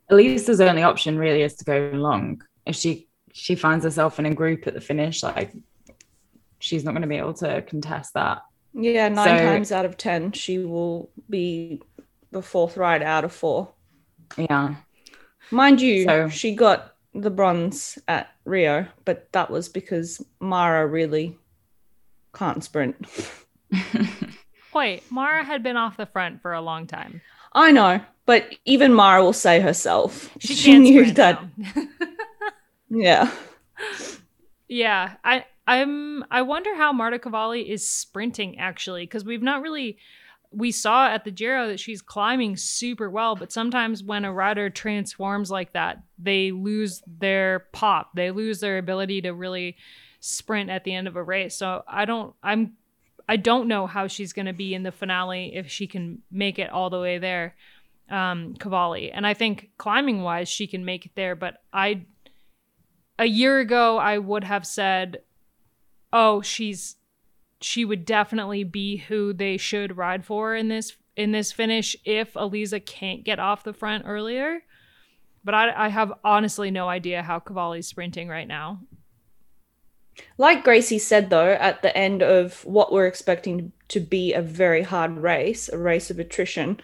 [0.09, 2.41] Elisa's only option really is to go long.
[2.65, 5.53] If she she finds herself in a group at the finish, like
[6.57, 8.41] she's not going to be able to contest that.
[8.73, 11.83] Yeah, nine so, times out of ten, she will be
[12.31, 13.71] the fourth ride out of four.
[14.35, 14.75] Yeah.
[15.51, 21.37] Mind you, so, she got the bronze at Rio, but that was because Mara really
[22.35, 22.95] can't sprint.
[24.73, 27.21] Wait, Mara had been off the front for a long time.
[27.53, 31.41] I know, but even Mara will say herself she, she knew that.
[32.89, 33.31] yeah.
[34.67, 39.97] Yeah, I I'm I wonder how Marta Cavalli is sprinting actually because we've not really
[40.51, 44.69] we saw at the Giro that she's climbing super well, but sometimes when a rider
[44.69, 48.11] transforms like that, they lose their pop.
[48.15, 49.75] They lose their ability to really
[50.25, 51.55] sprint at the end of a race.
[51.55, 52.73] So I don't I'm
[53.27, 56.59] I don't know how she's going to be in the finale if she can make
[56.59, 57.55] it all the way there.
[58.09, 59.11] Um Cavalli.
[59.11, 62.05] And I think climbing wise she can make it there, but I
[63.19, 65.19] a year ago I would have said
[66.11, 66.95] oh, she's
[67.61, 72.35] she would definitely be who they should ride for in this in this finish if
[72.35, 74.61] Elisa can't get off the front earlier.
[75.43, 78.79] But I, I have honestly no idea how Cavalli's sprinting right now.
[80.37, 84.81] Like Gracie said, though, at the end of what we're expecting to be a very
[84.81, 86.79] hard race, a race of attrition,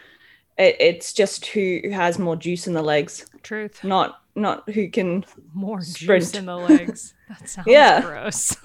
[0.58, 3.26] it, it's just who has more juice in the legs.
[3.44, 3.84] Truth.
[3.84, 6.24] Not not who can more sprint.
[6.24, 7.14] juice in the legs.
[7.32, 8.02] That sounds yeah.
[8.02, 8.58] gross.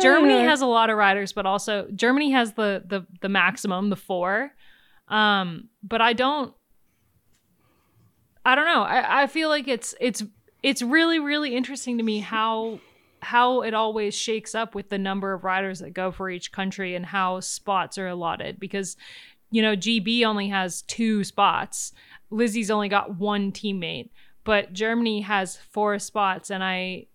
[0.00, 3.96] Germany has a lot of riders, but also Germany has the the the maximum, the
[3.96, 4.52] four.
[5.08, 6.54] Um, but I don't
[8.46, 8.82] I don't know.
[8.82, 10.22] I, I feel like it's it's
[10.64, 12.80] it's really, really interesting to me how
[13.20, 16.94] how it always shakes up with the number of riders that go for each country
[16.94, 18.96] and how spots are allotted because
[19.50, 21.92] you know GB only has two spots.
[22.30, 24.10] Lizzie's only got one teammate
[24.44, 27.06] but Germany has four spots and I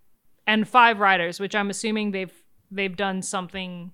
[0.46, 2.34] and five riders, which I'm assuming they've
[2.72, 3.92] they've done something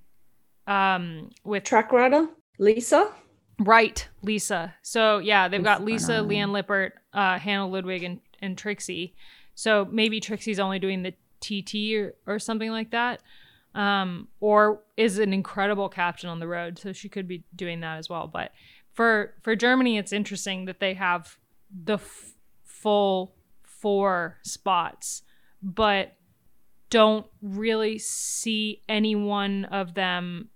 [0.68, 2.28] um with track rider
[2.58, 3.12] Lisa.
[3.60, 4.74] Right, Lisa.
[4.82, 9.14] So yeah, they've got Lisa, Liane Lippert, uh, Hannah Ludwig, and and Trixi.
[9.56, 13.22] So maybe Trixi's only doing the TT or, or something like that.
[13.74, 17.98] Um, or is an incredible captain on the road, so she could be doing that
[17.98, 18.26] as well.
[18.26, 18.52] But
[18.94, 21.38] for for Germany, it's interesting that they have
[21.84, 25.24] the f- full four spots,
[25.62, 26.16] but
[26.90, 30.50] don't really see any one of them,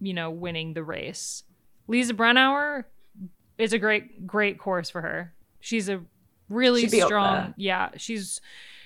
[0.00, 1.44] you know, winning the race.
[1.86, 2.84] Lisa Brennauer
[3.58, 5.34] is a great, great course for her.
[5.60, 6.00] She's a
[6.52, 7.54] really strong.
[7.56, 8.40] Yeah, she's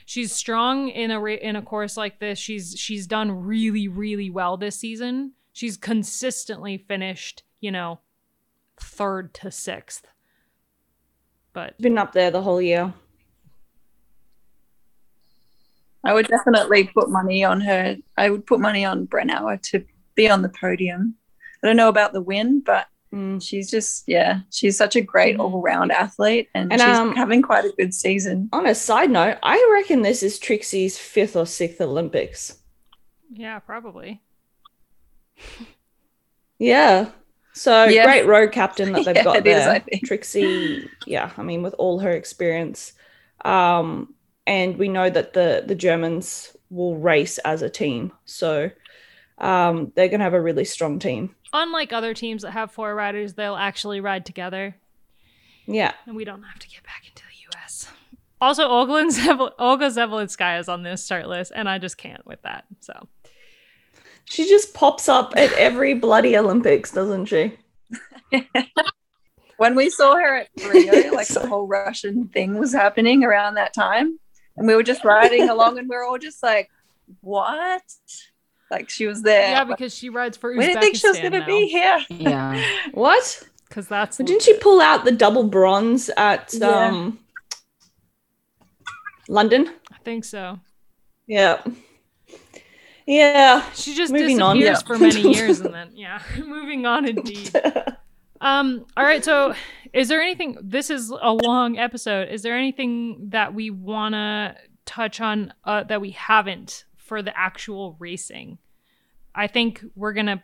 [0.05, 2.39] she's strong in a in a course like this.
[2.39, 5.33] She's she's done really really well this season.
[5.53, 8.01] She's consistently finished, you know,
[8.79, 10.07] third to sixth.
[11.53, 12.93] But been up there the whole year.
[16.05, 17.97] I would definitely put money on her.
[18.17, 21.17] I would put money on Brennauer to be on the podium.
[21.63, 22.87] I don't know about the win, but
[23.17, 23.43] mm.
[23.43, 25.41] she's just yeah, she's such a great mm.
[25.41, 28.49] all-round athlete, and, and she's um, having quite a good season.
[28.53, 32.59] On a side note, I reckon this is Trixi's fifth or sixth Olympics.
[33.33, 34.23] Yeah, probably.
[36.59, 37.11] yeah.
[37.53, 38.05] So yeah.
[38.05, 39.83] great road captain that they've yeah, got there.
[39.89, 42.93] Is, Trixi, yeah, I mean, with all her experience.
[43.45, 44.15] Um,
[44.47, 48.13] and we know that the the Germans will race as a team.
[48.25, 48.71] So
[49.39, 51.35] um, they're going to have a really strong team.
[51.53, 54.77] Unlike other teams that have four riders, they'll actually ride together.
[55.67, 55.93] Yeah.
[56.07, 57.89] And we don't have to get back into the US.
[58.41, 62.43] Also, Olga, Zevel- Olga Zabelinskaya is on this start list, and I just can't with
[62.43, 62.65] that.
[62.81, 63.09] So
[64.25, 67.57] she just pops up at every bloody Olympics, doesn't she?
[69.57, 73.73] when we saw her at Rio, like the whole Russian thing was happening around that
[73.73, 74.19] time,
[74.57, 76.71] and we were just riding along, and we are all just like,
[77.21, 77.83] "What?"
[78.71, 79.51] Like she was there.
[79.51, 80.53] Yeah, because she rides for.
[80.53, 82.05] Uzbekistan we didn't think she was going to be here.
[82.09, 82.65] Yeah.
[82.93, 83.43] what?
[83.69, 84.17] Because that's.
[84.17, 86.69] But didn't she pull out the double bronze at yeah.
[86.69, 87.19] um,
[89.29, 89.71] London?
[89.93, 90.59] I think so.
[91.27, 91.63] Yeah.
[93.07, 93.65] Yeah.
[93.75, 94.85] She just moving disappears on.
[94.85, 97.55] for many years and then yeah, moving on indeed.
[98.41, 99.55] um all right, so
[99.93, 102.29] is there anything this is a long episode.
[102.29, 104.57] Is there anything that we want to
[104.87, 108.59] touch on uh, that we haven't for the actual racing.
[109.35, 110.43] I think we're going to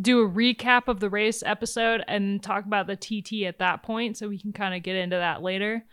[0.00, 4.16] do a recap of the race episode and talk about the TT at that point
[4.16, 5.84] so we can kind of get into that later.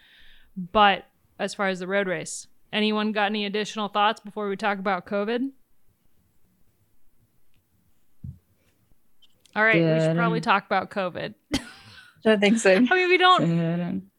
[0.57, 1.05] But
[1.39, 5.05] as far as the road race, anyone got any additional thoughts before we talk about
[5.05, 5.51] COVID?
[9.55, 11.35] All right, we should probably talk about COVID.
[12.25, 12.73] I think so.
[12.73, 14.09] I mean, we don't.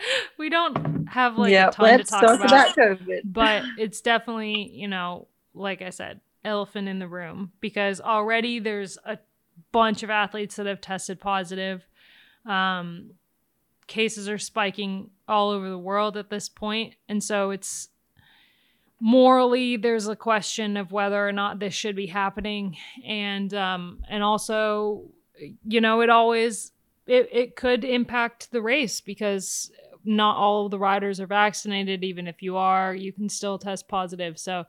[0.38, 3.20] we don't have like a ton to talk, talk about, about COVID.
[3.24, 5.28] but it's definitely you know
[5.58, 9.18] like I said, elephant in the room because already there's a
[9.72, 11.86] bunch of athletes that have tested positive.
[12.46, 13.10] Um,
[13.86, 17.88] cases are spiking all over the world at this point, and so it's
[19.00, 24.22] morally there's a question of whether or not this should be happening, and um, and
[24.22, 25.02] also
[25.66, 26.72] you know it always
[27.06, 29.70] it, it could impact the race because
[30.04, 32.04] not all of the riders are vaccinated.
[32.04, 34.38] Even if you are, you can still test positive.
[34.38, 34.64] So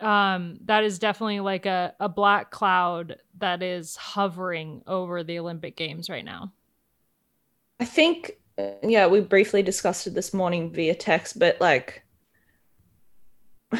[0.00, 5.76] um, that is definitely like a, a black cloud that is hovering over the Olympic
[5.76, 6.52] Games right now.
[7.80, 12.04] I think, uh, yeah, we briefly discussed it this morning via text, but like,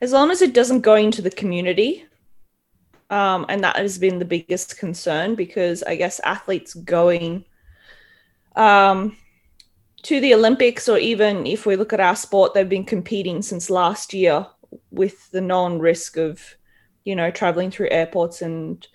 [0.00, 2.04] as long as it doesn't go into the community,
[3.10, 7.44] um, and that has been the biggest concern because I guess athletes going
[8.54, 9.16] um,
[10.02, 13.70] to the Olympics, or even if we look at our sport, they've been competing since
[13.70, 14.46] last year
[14.90, 16.56] with the known risk of,
[17.04, 18.86] you know, traveling through airports and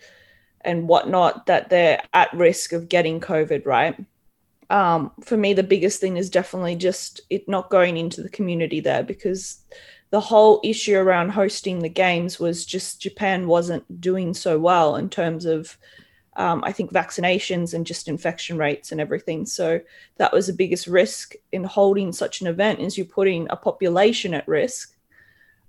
[0.61, 3.95] and whatnot, that they're at risk of getting COVID, right?
[4.69, 8.79] Um, for me, the biggest thing is definitely just it not going into the community
[8.79, 9.61] there because
[10.09, 15.09] the whole issue around hosting the games was just Japan wasn't doing so well in
[15.09, 15.77] terms of
[16.35, 19.45] um, I think vaccinations and just infection rates and everything.
[19.45, 19.79] So
[20.17, 24.33] that was the biggest risk in holding such an event is you're putting a population
[24.33, 24.95] at risk.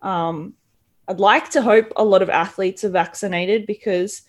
[0.00, 0.54] Um,
[1.06, 4.22] I'd like to hope a lot of athletes are vaccinated because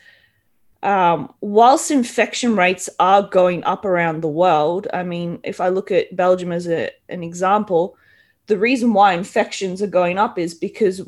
[0.83, 5.89] um, whilst infection rates are going up around the world, I mean, if I look
[5.89, 7.97] at Belgium as a, an example,
[8.47, 11.01] the reason why infections are going up is because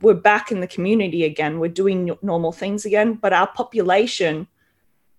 [0.00, 1.58] we're back in the community again.
[1.58, 4.46] We're doing normal things again, but our population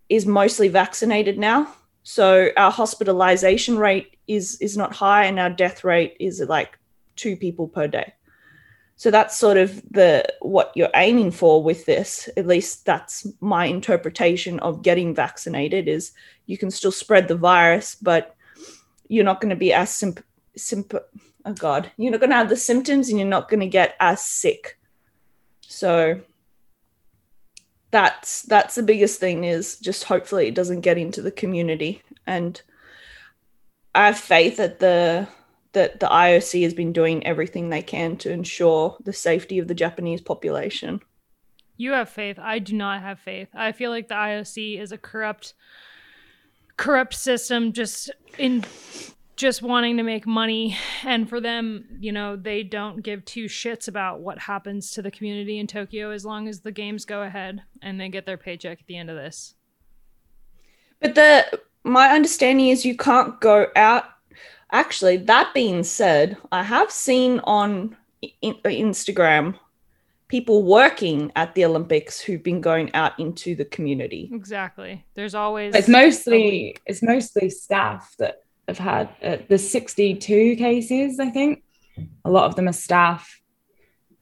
[0.09, 1.73] is mostly vaccinated now.
[2.03, 6.77] So our hospitalization rate is is not high and our death rate is like
[7.15, 8.13] two people per day.
[8.95, 12.27] So that's sort of the what you're aiming for with this.
[12.35, 16.11] At least that's my interpretation of getting vaccinated is
[16.47, 18.35] you can still spread the virus, but
[19.07, 20.21] you're not going to be as simp,
[20.57, 20.93] simp
[21.45, 23.95] oh god, you're not going to have the symptoms and you're not going to get
[24.01, 24.77] as sick.
[25.61, 26.19] So
[27.91, 32.01] that's that's the biggest thing is just hopefully it doesn't get into the community.
[32.27, 32.61] And
[33.95, 35.27] i have faith that the
[35.73, 39.73] that the ioc has been doing everything they can to ensure the safety of the
[39.73, 41.01] japanese population.
[41.77, 42.37] You have faith.
[42.37, 43.47] I do not have faith.
[43.53, 45.53] I feel like the ioc is a corrupt
[46.77, 48.63] corrupt system just in
[49.39, 50.77] just wanting to make money.
[51.03, 55.09] And for them you know they don't give two shits about what happens to the
[55.09, 58.79] community in tokyo as long as the games go ahead and they get their paycheck
[58.81, 59.55] at the end of this.
[60.99, 64.05] But the my understanding is you can't go out.
[64.71, 69.57] Actually that being said i have seen on uh, instagram
[70.27, 74.29] people working at the olympics who've been going out into the community.
[74.31, 75.03] Exactly.
[75.15, 81.29] There's always it's mostly it's mostly staff that have had uh, the 62 cases, I
[81.29, 81.63] think.
[82.25, 83.41] A lot of them are staff.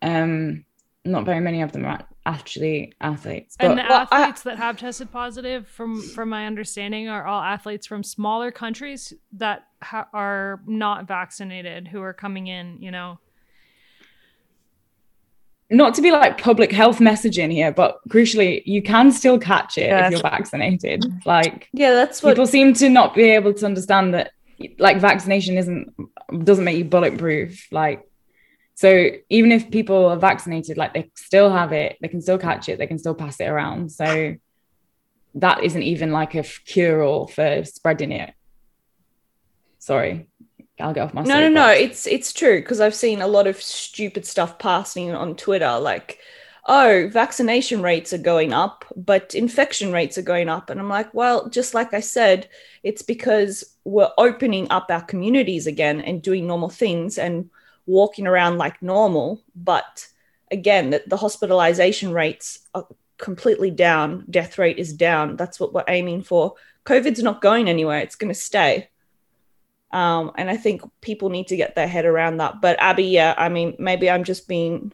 [0.01, 0.65] Um,
[1.05, 3.55] not very many of them are actually athletes.
[3.57, 7.25] But, and the well, athletes I, that have tested positive, from from my understanding, are
[7.25, 12.77] all athletes from smaller countries that ha- are not vaccinated who are coming in.
[12.81, 13.19] You know,
[15.69, 19.87] not to be like public health messaging here, but crucially, you can still catch it
[19.87, 20.05] yeah.
[20.05, 21.05] if you're vaccinated.
[21.25, 24.31] Like, yeah, that's what people seem to not be able to understand that
[24.79, 25.93] like vaccination isn't
[26.43, 28.07] doesn't make you bulletproof like
[28.77, 32.69] so even if people are vaccinated like they still have it they can still catch
[32.69, 33.91] it they can still pass it around.
[33.91, 34.35] So
[35.33, 38.33] that isn't even like a cure all for spreading it.
[39.79, 40.27] Sorry
[40.79, 43.47] I'll get off my no no no it's it's true because I've seen a lot
[43.47, 46.19] of stupid stuff passing on Twitter like
[46.67, 50.69] oh, vaccination rates are going up, but infection rates are going up.
[50.69, 52.49] And I'm like, well, just like I said,
[52.83, 57.49] it's because we're opening up our communities again and doing normal things and
[57.85, 59.41] walking around like normal.
[59.55, 60.07] But
[60.51, 62.85] again, the, the hospitalization rates are
[63.17, 65.37] completely down, death rate is down.
[65.37, 66.55] That's what we're aiming for.
[66.85, 68.89] COVID's not going anywhere, it's going to stay.
[69.91, 72.59] Um, and I think people need to get their head around that.
[72.61, 74.91] But Abby, yeah, I mean, maybe I'm just being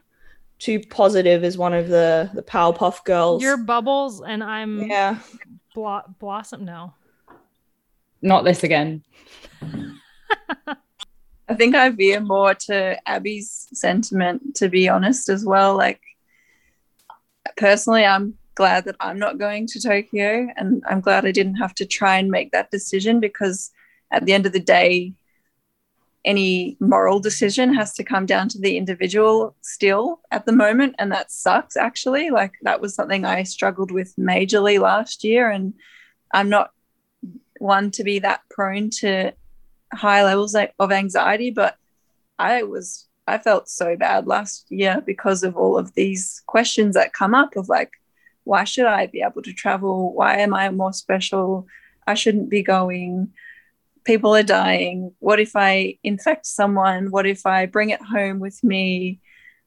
[0.64, 3.44] too positive as one of the the Powerpuff Girls.
[3.44, 5.20] Your bubbles, and I'm yeah
[5.76, 6.64] blo- blossom.
[6.64, 6.94] No,
[8.22, 9.04] not this again.
[11.50, 15.76] I think I veer more to Abby's sentiment, to be honest, as well.
[15.76, 16.00] Like,
[17.58, 21.76] personally, I'm glad that I'm not going to Tokyo, and I'm glad I didn't have
[21.76, 23.72] to try and make that decision because
[24.12, 25.14] at the end of the day,
[26.26, 31.12] any moral decision has to come down to the individual still at the moment and
[31.12, 32.30] that sucks actually.
[32.30, 35.74] Like that was something i struggled with majorly last year and
[36.34, 36.72] i'm not
[37.60, 39.34] one to be that prone to
[39.94, 41.78] high levels of anxiety but
[42.40, 47.14] i was i felt so bad last year because of all of these questions that
[47.14, 47.92] come up of like
[48.44, 50.14] why should i be able to travel?
[50.14, 51.68] Why am i more special?
[52.06, 53.32] I shouldn't be going
[54.04, 55.14] people are dying.
[55.20, 57.12] What if I infect someone?
[57.12, 59.20] What if I bring it home with me?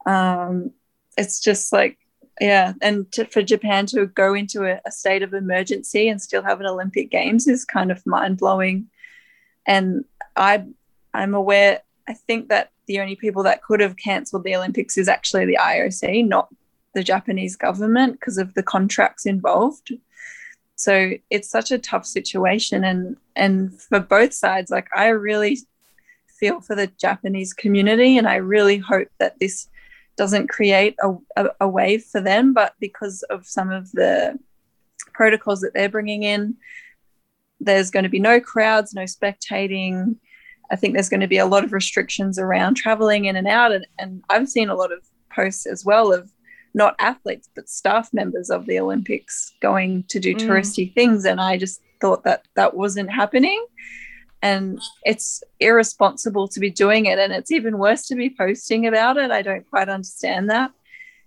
[0.07, 0.72] Um,
[1.16, 1.99] it's just like,
[2.41, 2.74] yeah.
[2.82, 6.61] And to, for Japan to go into a, a, state of emergency and still have
[6.61, 8.89] an Olympic Games is kind of mind blowing.
[9.66, 10.05] And
[10.37, 10.64] I,
[11.14, 11.80] I'm aware.
[12.07, 15.59] I think that the only people that could have cancelled the Olympics is actually the
[15.61, 16.49] IOC, not
[16.95, 19.93] the Japanese government, because of the contracts involved
[20.77, 25.59] so it's such a tough situation and and for both sides like i really
[26.27, 29.68] feel for the japanese community and i really hope that this
[30.16, 34.39] doesn't create a, a, a wave for them but because of some of the
[35.12, 36.55] protocols that they're bringing in
[37.59, 40.14] there's going to be no crowds no spectating.
[40.70, 43.72] I think there's going to be a lot of restrictions around traveling in and out
[43.72, 45.01] and, and i've seen a lot of
[45.31, 46.31] posts as well of
[46.77, 50.41] not athletes but staff members of the Olympics going to do mm.
[50.41, 51.24] touristy things.
[51.24, 53.64] And I just thought that that wasn't happening.
[54.43, 57.18] And it's irresponsible to be doing it.
[57.18, 59.31] And it's even worse to be posting about it.
[59.31, 60.70] I don't quite understand that.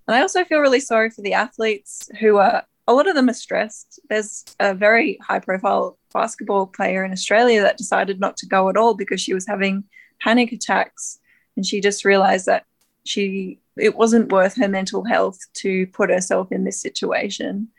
[0.08, 3.30] And I also feel really sorry for the athletes who are a lot of them
[3.30, 4.00] are stressed.
[4.10, 8.78] There's a very high profile basketball player in Australia that decided not to go at
[8.78, 9.84] all because she was having
[10.22, 11.20] panic attacks.
[11.56, 12.66] And she just realized that
[13.06, 17.70] she it wasn't worth her mental health to put herself in this situation.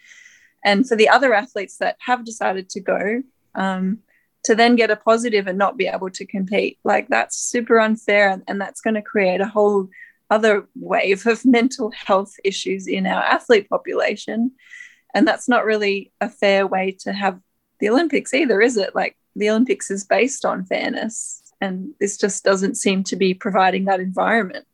[0.65, 3.23] And for the other athletes that have decided to go,
[3.55, 3.99] um,
[4.45, 8.31] to then get a positive and not be able to compete, like that's super unfair.
[8.31, 9.89] And, and that's going to create a whole
[10.31, 14.53] other wave of mental health issues in our athlete population.
[15.15, 17.41] And that's not really a fair way to have
[17.81, 18.95] the Olympics either, is it?
[18.95, 21.43] Like the Olympics is based on fairness.
[21.61, 24.67] And this just doesn't seem to be providing that environment.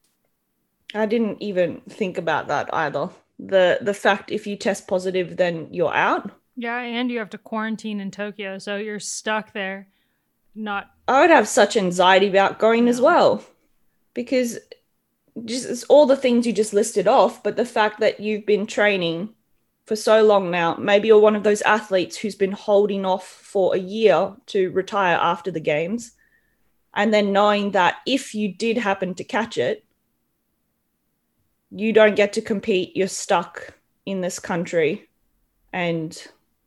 [0.94, 3.10] I didn't even think about that either.
[3.38, 6.30] The the fact if you test positive then you're out.
[6.56, 9.88] Yeah, and you have to quarantine in Tokyo, so you're stuck there.
[10.54, 13.44] Not I would have such anxiety about going as well.
[14.14, 14.58] Because
[15.44, 19.34] just all the things you just listed off, but the fact that you've been training
[19.86, 20.74] for so long now.
[20.74, 25.16] Maybe you're one of those athletes who's been holding off for a year to retire
[25.16, 26.12] after the games.
[26.92, 29.84] And then knowing that if you did happen to catch it,
[31.76, 33.74] you don't get to compete, you're stuck
[34.06, 35.08] in this country.
[35.72, 36.16] And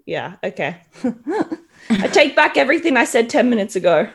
[0.05, 0.81] yeah, okay.
[1.89, 4.09] I take back everything I said 10 minutes ago.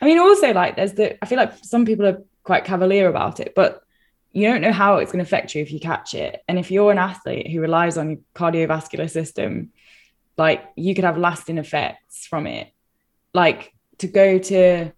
[0.00, 3.40] I mean, also, like, there's the, I feel like some people are quite cavalier about
[3.40, 3.82] it, but
[4.32, 6.40] you don't know how it's going to affect you if you catch it.
[6.46, 9.72] And if you're an athlete who relies on your cardiovascular system,
[10.36, 12.68] like, you could have lasting effects from it.
[13.34, 14.92] Like, to go to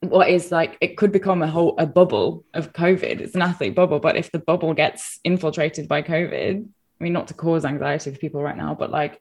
[0.00, 3.20] what is like it could become a whole a bubble of covid.
[3.20, 6.64] It's an athlete bubble but if the bubble gets infiltrated by covid
[7.00, 9.20] i mean not to cause anxiety for people right now but like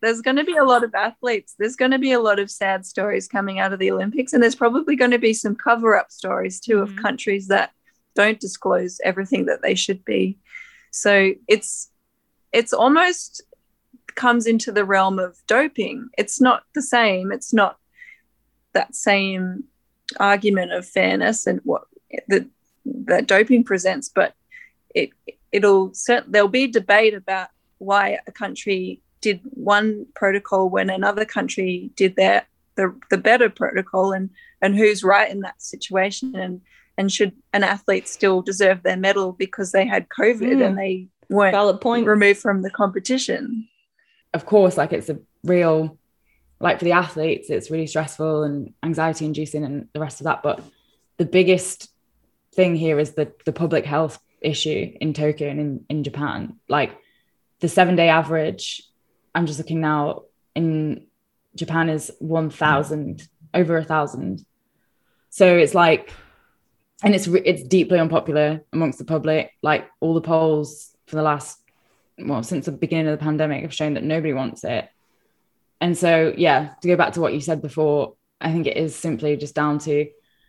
[0.00, 1.54] there's going to be a lot of athletes.
[1.58, 4.42] There's going to be a lot of sad stories coming out of the olympics and
[4.42, 6.96] there's probably going to be some cover up stories too mm-hmm.
[6.96, 7.72] of countries that
[8.14, 10.38] don't disclose everything that they should be.
[10.90, 11.90] So it's
[12.52, 13.42] it's almost
[14.14, 16.08] comes into the realm of doping.
[16.16, 17.30] It's not the same.
[17.30, 17.76] It's not
[18.72, 19.64] that same
[20.18, 21.84] argument of fairness and what
[22.28, 22.46] that
[22.84, 24.34] that doping presents, but
[24.94, 25.10] it
[25.52, 25.92] it'll
[26.26, 27.48] there'll be debate about
[27.78, 34.12] why a country did one protocol when another country did their the, the better protocol
[34.12, 34.30] and
[34.62, 36.60] and who's right in that situation and
[36.96, 40.64] and should an athlete still deserve their medal because they had covid mm.
[40.64, 43.66] and they weren't valid point removed from the competition
[44.32, 45.98] of course like it's a real
[46.60, 50.42] like for the athletes, it's really stressful and anxiety inducing and the rest of that.
[50.42, 50.62] But
[51.16, 51.90] the biggest
[52.54, 56.58] thing here is the the public health issue in Tokyo and in, in Japan.
[56.68, 56.96] Like
[57.60, 58.82] the seven day average,
[59.34, 60.22] I'm just looking now
[60.54, 61.06] in
[61.54, 64.44] Japan is 1,000, over a thousand.
[65.30, 66.12] So it's like,
[67.02, 69.52] and it's it's deeply unpopular amongst the public.
[69.62, 71.60] Like all the polls for the last,
[72.18, 74.88] well, since the beginning of the pandemic have shown that nobody wants it
[75.80, 78.94] and so yeah to go back to what you said before i think it is
[78.94, 80.06] simply just down to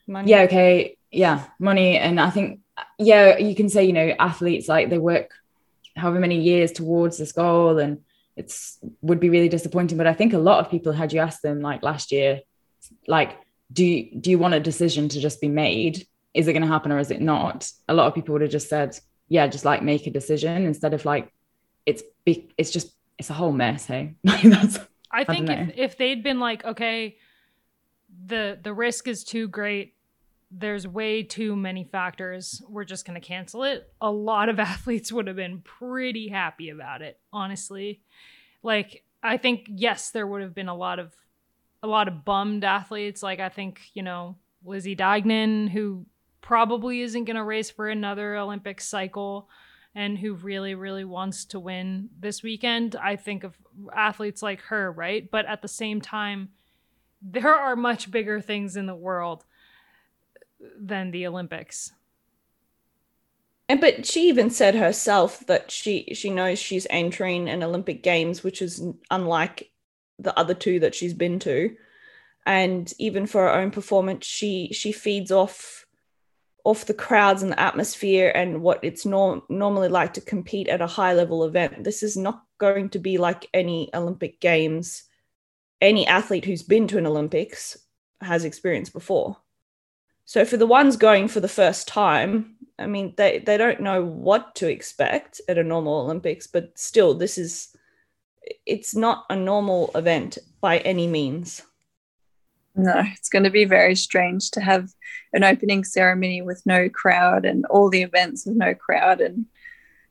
[0.07, 0.30] money.
[0.30, 1.97] yeah okay yeah money.
[1.97, 2.61] And i think
[2.97, 5.31] yeah you can say you know athletes like they work
[5.95, 7.99] however many years towards this goal and
[8.35, 9.97] it's would be really disappointing.
[9.97, 12.41] But i think a lot of people had you ask them like last year
[13.07, 13.38] like
[13.72, 16.07] do you, do you want a decision to just be made?
[16.34, 17.69] Is it going to happen or is it not?
[17.88, 18.97] A lot of people would have just said
[19.27, 21.31] yeah just like make a decision instead of like
[21.85, 24.15] it's be, it's just it's a whole mess hey?
[24.23, 24.80] That's
[25.11, 27.18] I think if, if they'd been like, okay,
[28.26, 29.95] the the risk is too great,
[30.52, 33.91] there's way too many factors, we're just gonna cancel it.
[34.02, 38.02] A lot of athletes would have been pretty happy about it, honestly.
[38.61, 41.14] Like, I think yes, there would have been a lot of
[41.81, 43.23] a lot of bummed athletes.
[43.23, 46.06] Like I think, you know, Lizzie Deignan, who
[46.41, 49.49] probably isn't gonna race for another Olympic cycle
[49.95, 52.95] and who really, really wants to win this weekend.
[52.95, 53.56] I think of
[53.94, 55.30] athletes like her, right?
[55.30, 56.49] But at the same time,
[57.22, 59.44] there are much bigger things in the world
[60.80, 61.91] than the Olympics.
[63.68, 68.44] And but she even said herself that she she knows she's entering an Olympic Games,
[68.44, 69.70] which is unlike
[70.18, 71.76] the other two that she's been to.
[72.45, 75.86] And even for her own performance, she she feeds off
[76.64, 80.81] off the crowds and the atmosphere and what it's norm- normally like to compete at
[80.81, 81.84] a high level event.
[81.84, 85.03] This is not going to be like any Olympic Games.
[85.81, 87.77] Any athlete who's been to an Olympics
[88.22, 89.38] has experienced before.
[90.26, 94.03] So for the ones going for the first time, I mean, they, they don't know
[94.03, 97.76] what to expect at a normal Olympics, but still, this is,
[98.65, 101.61] it's not a normal event by any means.
[102.76, 104.90] No, it's going to be very strange to have
[105.34, 109.22] an opening ceremony with no crowd and all the events with no crowd.
[109.22, 109.46] And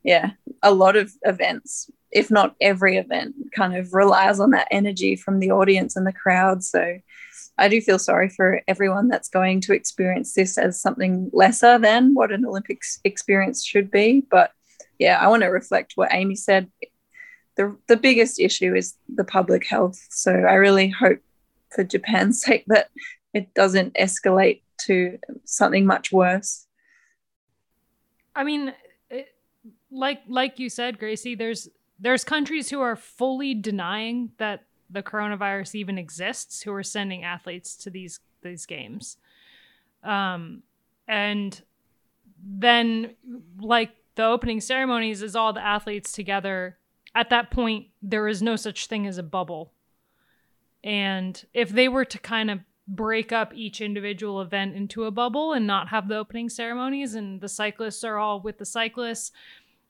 [0.03, 0.33] yeah,
[0.63, 5.39] a lot of events, if not every event, kind of relies on that energy from
[5.39, 6.63] the audience and the crowd.
[6.63, 6.99] So
[7.57, 12.15] I do feel sorry for everyone that's going to experience this as something lesser than
[12.15, 14.25] what an Olympics experience should be.
[14.31, 14.53] But
[14.99, 16.71] yeah, I want to reflect what Amy said.
[17.57, 19.99] The, the biggest issue is the public health.
[20.11, 21.19] So I really hope
[21.71, 22.91] for Japan's sake that
[23.35, 26.67] it doesn't escalate to something much worse.
[28.35, 28.73] I mean,
[29.11, 29.35] it,
[29.91, 31.69] like like you said, Gracie, there's
[31.99, 37.77] there's countries who are fully denying that the coronavirus even exists, who are sending athletes
[37.77, 39.17] to these these games,
[40.05, 40.63] um,
[41.09, 41.61] and
[42.43, 43.17] then
[43.61, 46.79] like the opening ceremonies is all the athletes together.
[47.15, 49.73] At that point, there is no such thing as a bubble
[50.89, 55.53] and if they were to kind of break up each individual event into a bubble
[55.53, 59.31] and not have the opening ceremonies and the cyclists are all with the cyclists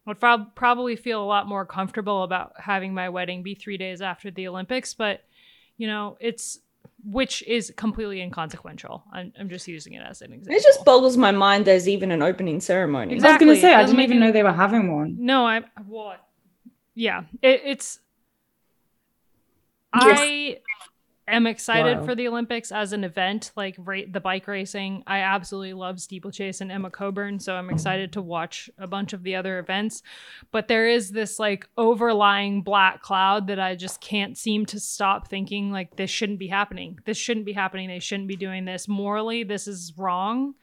[0.04, 4.02] would prob- probably feel a lot more comfortable about having my wedding be three days
[4.02, 5.22] after the Olympics, but
[5.76, 6.58] you know, it's
[7.04, 9.04] which is completely inconsequential.
[9.12, 10.56] I'm, I'm just using it as an example.
[10.56, 13.14] It just boggles my mind there's even an opening ceremony.
[13.14, 13.28] Exactly.
[13.28, 15.16] I was going to say, I didn't even know they were having one.
[15.20, 16.16] No, I, well,
[16.96, 18.00] yeah, it, it's,
[19.94, 20.18] yes.
[20.20, 20.58] I
[21.28, 22.04] am excited wow.
[22.04, 25.02] for the Olympics as an event, like ra- the bike racing.
[25.06, 29.22] I absolutely love steeplechase and Emma Coburn, so I'm excited to watch a bunch of
[29.22, 30.02] the other events.
[30.50, 35.28] But there is this like overlying black cloud that I just can't seem to stop
[35.28, 36.98] thinking like this shouldn't be happening.
[37.04, 37.88] This shouldn't be happening.
[37.88, 38.88] They shouldn't be doing this.
[38.88, 40.54] Morally, this is wrong.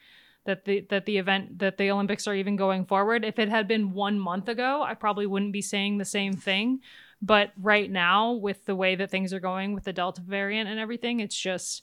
[0.46, 3.24] That the that the event that the Olympics are even going forward.
[3.24, 6.80] If it had been one month ago, I probably wouldn't be saying the same thing.
[7.22, 10.78] But right now, with the way that things are going with the Delta variant and
[10.78, 11.82] everything, it's just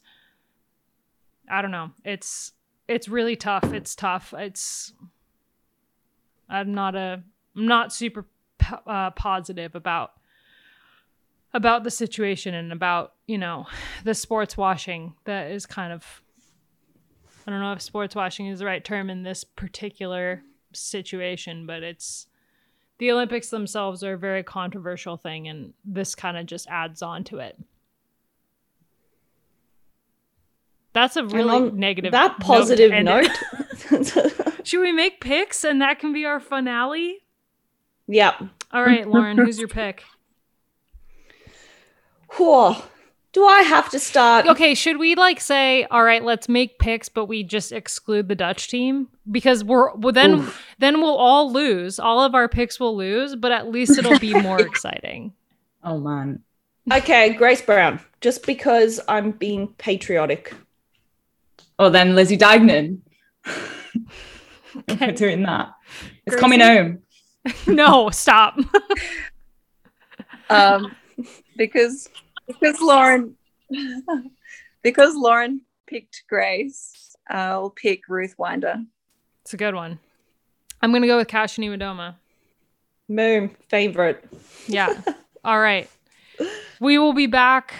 [1.50, 1.92] I don't know.
[2.06, 2.54] It's
[2.88, 3.74] it's really tough.
[3.74, 4.34] It's tough.
[4.38, 4.94] It's
[6.50, 7.24] I'm not a
[7.56, 8.26] I'm not super
[8.88, 10.12] uh, positive about
[11.54, 13.66] about the situation and about you know
[14.04, 16.22] the sports washing that is kind of
[17.46, 21.84] I don't know if sports washing is the right term in this particular situation, but
[21.84, 22.28] it's
[23.04, 27.26] the Olympics themselves are a very controversial thing, and this kind of just adds on
[27.26, 27.60] to it.
[30.94, 32.14] That's a really negative.
[32.14, 33.28] That positive note.
[33.92, 34.56] note.
[34.64, 37.18] Should we make picks and that can be our finale?
[38.08, 38.36] Yep.
[38.72, 40.06] All right, Loren, who's your pick?
[42.38, 42.78] Whoa.
[43.34, 44.46] Do I have to start?
[44.46, 48.36] Okay, should we like say, all right, let's make picks, but we just exclude the
[48.36, 50.64] Dutch team because we're well, then Oof.
[50.78, 51.98] then we'll all lose.
[51.98, 55.34] All of our picks will lose, but at least it'll be more exciting.
[55.84, 56.44] Oh man.
[56.92, 58.00] Okay, Grace Brown.
[58.22, 60.54] Just because I'm being patriotic.
[61.80, 63.02] Oh, then Lizzie Deignan.
[64.90, 65.12] okay.
[65.12, 65.74] doing that.
[66.26, 66.40] It's Gracie?
[66.40, 67.00] coming home.
[67.68, 68.60] no, stop.
[70.50, 70.96] um,
[71.58, 72.10] because
[72.48, 73.36] because Loren
[74.82, 78.84] because Loren picked Grace, I'll pick Ruth Winder.
[79.42, 80.00] It's a good one.
[80.82, 82.16] I'm gonna go with Kasia Niewiadoma.
[83.10, 84.26] Moon favorite.
[84.68, 85.02] Yeah.
[85.44, 85.90] All right.
[86.80, 87.74] We will be back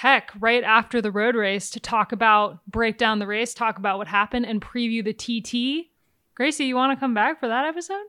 [0.00, 3.98] heck right after the road race to talk about break down the race, talk about
[3.98, 5.90] what happened, and preview the TT.
[6.34, 8.06] Gracie, you want to come back for that episode?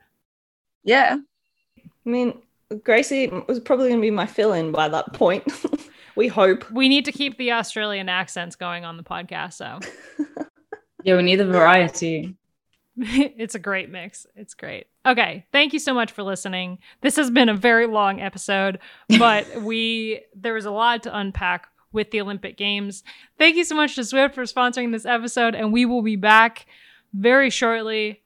[0.85, 1.18] Yeah.
[1.77, 2.41] I mean,
[2.84, 5.43] Gracie was probably going to be my fill in by that point.
[6.15, 6.69] we hope.
[6.71, 9.79] We need to keep the Australian accents going on the podcast, so.
[11.03, 12.35] yeah, we need the variety.
[12.97, 14.27] it's a great mix.
[14.35, 14.88] It's great.
[15.05, 16.79] Okay, thank you so much for listening.
[17.01, 18.79] This has been a very long episode,
[19.17, 23.03] but we there was a lot to unpack with the Olympic Games.
[23.38, 26.65] Thank you so much to Zwift for sponsoring this episode, and we will be back
[27.13, 28.20] very shortly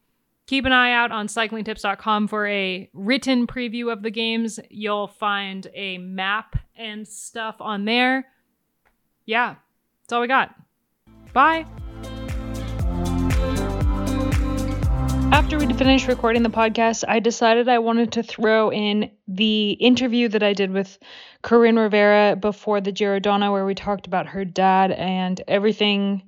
[0.47, 4.59] Keep an eye out on cyclingtips.com for a written preview of the games.
[4.69, 8.27] You'll find a map and stuff on there.
[9.25, 9.55] Yeah,
[10.03, 10.53] that's all we got.
[11.33, 11.65] Bye.
[15.31, 20.29] After we finished recording the podcast, I decided I wanted to throw in the interview
[20.29, 20.99] that I did with
[21.43, 26.21] Coryn Rivera before the Giro Donne, where we talked about her dad and everything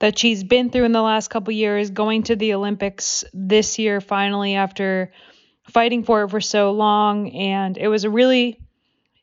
[0.00, 4.00] that she's been through in the last couple years, going to the Olympics this year
[4.00, 5.12] finally after
[5.70, 7.30] fighting for it for so long.
[7.30, 8.58] And it was a really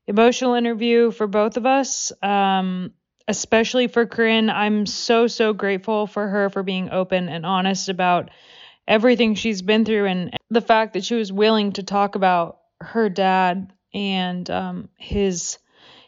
[0.06, 2.94] emotional interview for both of us, um,
[3.28, 4.50] especially for Coryn.
[4.50, 8.30] I'm so, so grateful for her for being open and honest about
[8.88, 13.10] everything she's been through and the fact that she was willing to talk about her
[13.10, 15.58] dad and um, his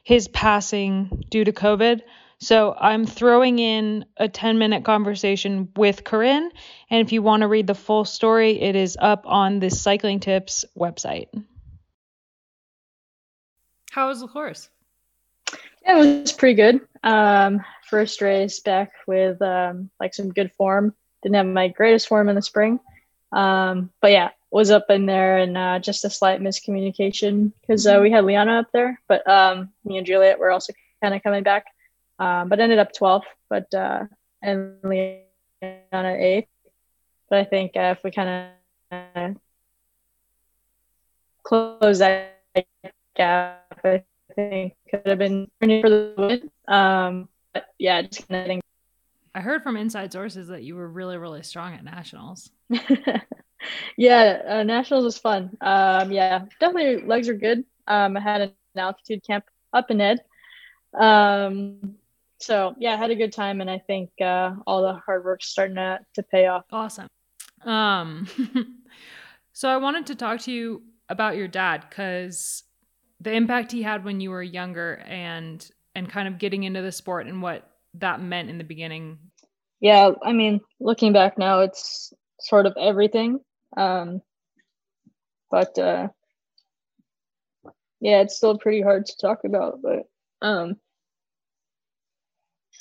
[0.03, 2.01] his passing due to COVID.
[2.39, 6.49] So I'm throwing in a 10 minute conversation with Coryn.
[6.89, 10.21] And if you want to read the full story, it is up on the Cycling
[10.21, 11.27] Tips website.
[13.91, 14.69] How was the course?
[15.83, 16.81] Yeah, it was pretty good.
[17.03, 20.93] Um, first race back with um, like some good form.
[21.23, 22.79] Didn't have my greatest form in the spring.
[23.33, 27.99] Um, but yeah, was up in there and uh, just a slight miscommunication because uh,
[28.01, 31.43] we had Liane up there, but um, me and Juliette were also kind of coming
[31.43, 31.65] back
[32.19, 34.03] um, but ended up 12th, but uh,
[34.41, 35.23] and Liane
[35.61, 36.47] eighth.
[37.29, 38.53] But I think uh, if we kind
[38.91, 39.35] of
[41.43, 42.39] close that
[43.15, 44.03] gap, I
[44.35, 46.51] think could have been for the win.
[46.67, 48.63] Um, but yeah, just kind of think.
[49.35, 52.51] I heard from inside sources that you were really, really strong at nationals.
[53.97, 55.55] yeah, uh, nationals was fun.
[55.61, 57.63] Um, yeah, definitely legs are good.
[57.87, 60.21] Um, I had an altitude camp up in Ed.
[60.99, 61.95] Um,
[62.39, 65.47] so yeah, I had a good time, and I think uh, all the hard work's
[65.47, 66.65] starting to to pay off.
[66.71, 67.07] Awesome.
[67.65, 68.27] Um,
[69.59, 72.63] So I wanted to talk to you about your dad because
[73.19, 76.93] the impact he had when you were younger and and kind of getting into the
[76.93, 79.17] sport and what that meant in the beginning.
[79.81, 83.41] Yeah, I mean, looking back now, it's sort of everything.
[83.75, 84.21] Um,
[85.51, 86.07] but uh,
[87.99, 89.81] yeah, it's still pretty hard to talk about.
[89.81, 90.03] But
[90.41, 90.77] um,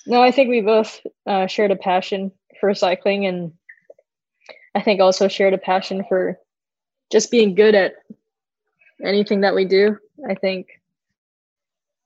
[0.06, 3.52] no, I think we both uh, shared a passion for cycling, and
[4.74, 6.38] I think also shared a passion for
[7.10, 7.94] just being good at
[9.02, 9.96] anything that we do.
[10.28, 10.68] I think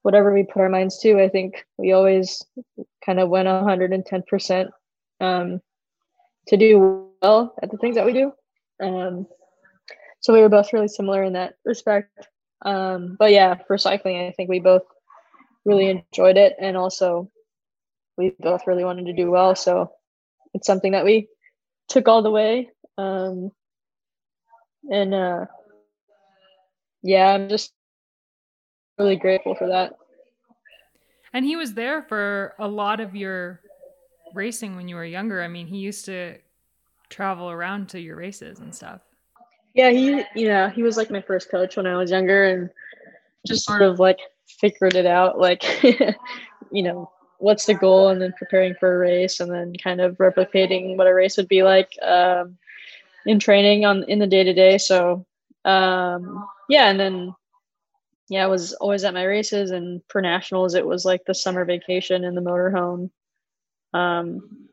[0.03, 2.43] whatever we put our minds to, I think we always
[3.05, 4.69] kind of went 110%
[5.21, 5.61] um,
[6.49, 8.33] to do well at the things that we do.
[8.83, 9.27] Um,
[10.21, 12.29] so we were both really similar in that respect.
[12.65, 14.83] Um, but yeah, for cycling, I think we both
[15.65, 16.55] really enjoyed it.
[16.61, 17.31] And also,
[18.17, 19.55] we both really wanted to do well.
[19.55, 19.93] So
[20.55, 21.29] it's something that we
[21.89, 22.71] took all the way.
[22.99, 23.51] Um,
[24.91, 25.47] and uh,
[27.03, 27.73] yeah, I'm just
[28.99, 29.95] really grateful for that.
[31.33, 33.61] And he was there for a lot of your
[34.35, 35.43] racing when you were younger.
[35.43, 36.37] I mean, he used to
[37.09, 39.01] travel around to your races and stuff.
[39.75, 42.71] Yeah, he you know, he was like my first coach when I was younger and
[43.47, 44.19] just sort of like
[44.61, 45.65] figured it out like
[46.73, 47.11] you know,
[47.43, 51.09] what's the goal and then preparing for a race and then kind of replicating what
[51.09, 52.57] a race would be like um,
[53.27, 54.79] in training on in the day to day.
[54.79, 55.27] So
[55.65, 57.35] um, yeah, and then
[58.29, 61.65] yeah, I was always at my races and for nationals it was like the summer
[61.65, 63.11] vacation in the motorhome.
[63.93, 64.69] Um,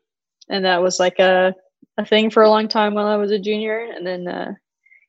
[0.48, 1.54] and that was like a
[1.98, 3.78] a thing for a long time while I was a junior.
[3.78, 4.54] And then uh,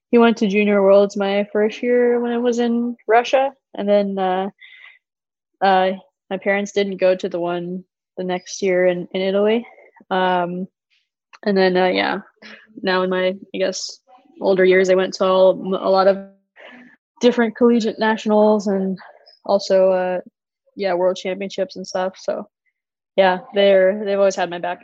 [0.10, 4.18] he went to Junior Worlds my first year when I was in Russia, and then
[4.18, 4.50] uh,
[5.62, 5.92] uh,
[6.32, 7.84] my parents didn't go to the one
[8.18, 9.68] the next year in in Italy.
[10.10, 10.68] Um,
[11.45, 12.22] and then uh, yeah,
[12.82, 13.99] now in my I guess
[14.40, 16.18] older years, I went to all, a lot of
[17.20, 18.98] different collegiate nationals and
[19.45, 20.22] also uh,
[20.76, 22.18] yeah world championships and stuff.
[22.18, 22.48] So
[23.18, 24.80] yeah, they're they've always had my back.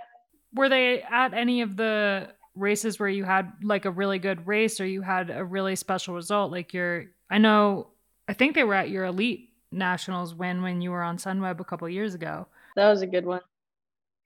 [0.54, 4.82] Were they at any of the races where you had like a really good race
[4.82, 6.52] or you had a really special result?
[6.52, 7.90] Like your, I know,
[8.28, 11.64] I think they were at your elite nationals win when you were on Sunweb a
[11.64, 12.48] couple years ago.
[12.76, 13.42] That was a good one.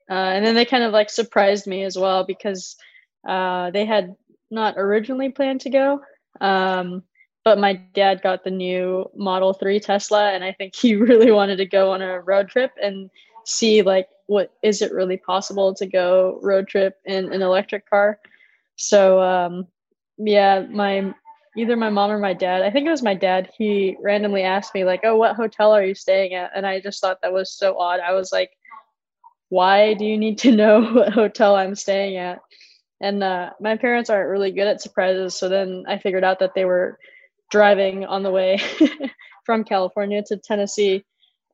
[0.10, 2.76] Uh, and then they kind of like surprised me as well because
[3.28, 4.16] uh, they had
[4.50, 6.02] not originally planned to go.
[6.40, 7.04] Um,
[7.44, 11.58] but my dad got the new Model 3 Tesla, and I think he really wanted
[11.58, 13.10] to go on a road trip and
[13.46, 18.20] see like what is it really possible to go road trip in an electric car.
[18.76, 19.68] So um,
[20.18, 21.14] yeah, my
[21.58, 24.74] either my mom or my dad, I think it was my dad, he randomly asked
[24.74, 27.52] me like, "Oh, what hotel are you staying at?" And I just thought that was
[27.52, 28.00] so odd.
[28.00, 28.52] I was like,
[29.50, 32.40] "Why do you need to know what hotel I'm staying at?"
[33.02, 36.54] And uh, my parents aren't really good at surprises, so then I figured out that
[36.54, 37.00] they were
[37.50, 38.60] driving on the way
[39.46, 41.04] from California to Tennessee.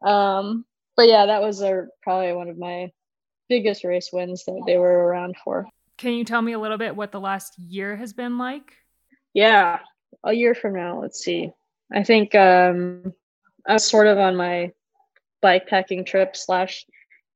[0.06, 0.66] Um,
[0.96, 2.92] but yeah, that was a, probably one of my
[3.50, 5.68] biggest race wins that they were around for.
[5.98, 8.76] Can you tell me a little bit what the last year has been like?
[9.34, 9.80] Yeah,
[10.24, 11.52] a year from now, let's see.
[11.94, 13.14] I think um,
[13.68, 14.72] I was sort of on my
[15.42, 16.86] bike packing trip slash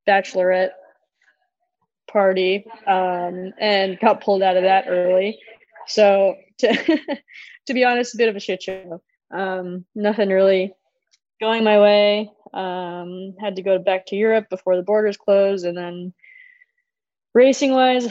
[0.07, 0.71] bachelorette
[2.11, 5.39] party um, and got pulled out of that early.
[5.87, 6.73] So to
[7.67, 9.01] to be honest, a bit of a shit show.
[9.31, 10.73] Um, nothing really
[11.39, 12.29] going my way.
[12.53, 16.13] Um, had to go back to Europe before the borders closed, and then
[17.33, 18.09] racing wise,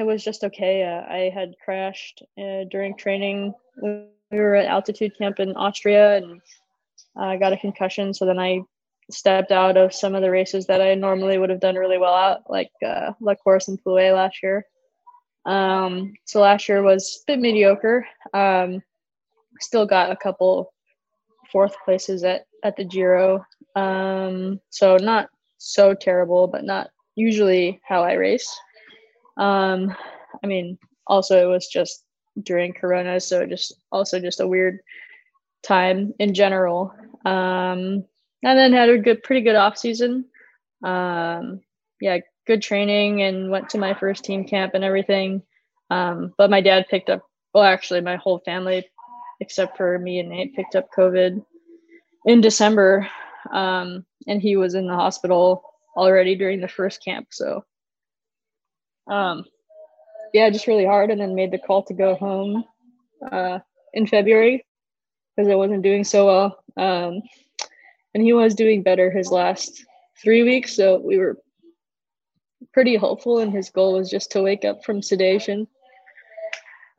[0.00, 0.82] it was just okay.
[0.82, 3.52] Uh, I had crashed uh, during training.
[3.82, 6.40] We were at altitude camp in Austria, and
[7.16, 8.14] I got a concussion.
[8.14, 8.62] So then I
[9.10, 12.14] stepped out of some of the races that I normally would have done really well
[12.14, 14.64] at, like uh, La Course and Plouay last year.
[15.44, 18.06] Um, so last year was a bit mediocre.
[18.32, 18.82] Um,
[19.60, 20.72] still got a couple
[21.52, 23.44] fourth places at at the Giro.
[23.76, 25.28] Um, so not
[25.58, 28.50] so terrible, but not usually how I race.
[29.40, 29.94] Um,
[30.44, 32.04] I mean, also it was just
[32.42, 34.78] during Corona, so just also just a weird
[35.62, 36.92] time in general.
[37.24, 38.04] Um,
[38.42, 40.26] and then had a good, pretty good off season.
[40.84, 41.60] Um,
[42.00, 45.42] yeah, good training and went to my first team camp and everything.
[45.90, 47.22] Um, but my dad picked up,
[47.52, 48.88] well, actually, my whole family,
[49.40, 51.44] except for me and Nate, picked up COVID
[52.26, 53.08] in December.
[53.52, 55.62] Um, and he was in the hospital
[55.96, 57.28] already during the first camp.
[57.30, 57.64] So,
[59.10, 59.44] um,
[60.32, 61.10] yeah, just really hard.
[61.10, 62.64] And then made the call to go home
[63.30, 63.58] uh,
[63.92, 64.64] in February
[65.36, 66.64] because I wasn't doing so well.
[66.76, 67.22] Um,
[68.14, 69.84] and he was doing better his last
[70.22, 70.74] three weeks.
[70.74, 71.38] So we were
[72.72, 75.66] pretty hopeful, and his goal was just to wake up from sedation.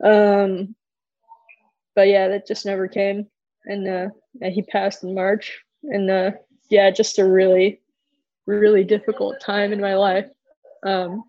[0.02, 0.74] Um,
[1.94, 3.26] but yeah, that just never came.
[3.64, 4.08] And uh,
[4.42, 5.62] he passed in March.
[5.84, 6.32] And uh,
[6.70, 7.80] yeah, just a really,
[8.46, 10.28] really difficult time in my life.
[10.84, 11.24] Um,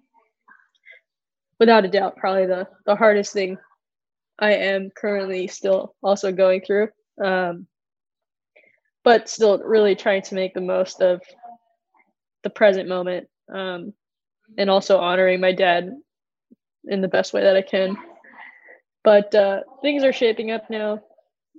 [1.59, 3.57] without a doubt, probably the, the hardest thing
[4.39, 6.89] I am currently still also going through.
[7.23, 7.67] Um,
[9.03, 11.21] but still really trying to make the most of
[12.43, 13.93] the present moment um,
[14.57, 15.91] and also honoring my dad
[16.85, 17.97] in the best way that I can.
[19.03, 21.01] But uh, things are shaping up now.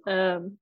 [0.07, 0.57] Um,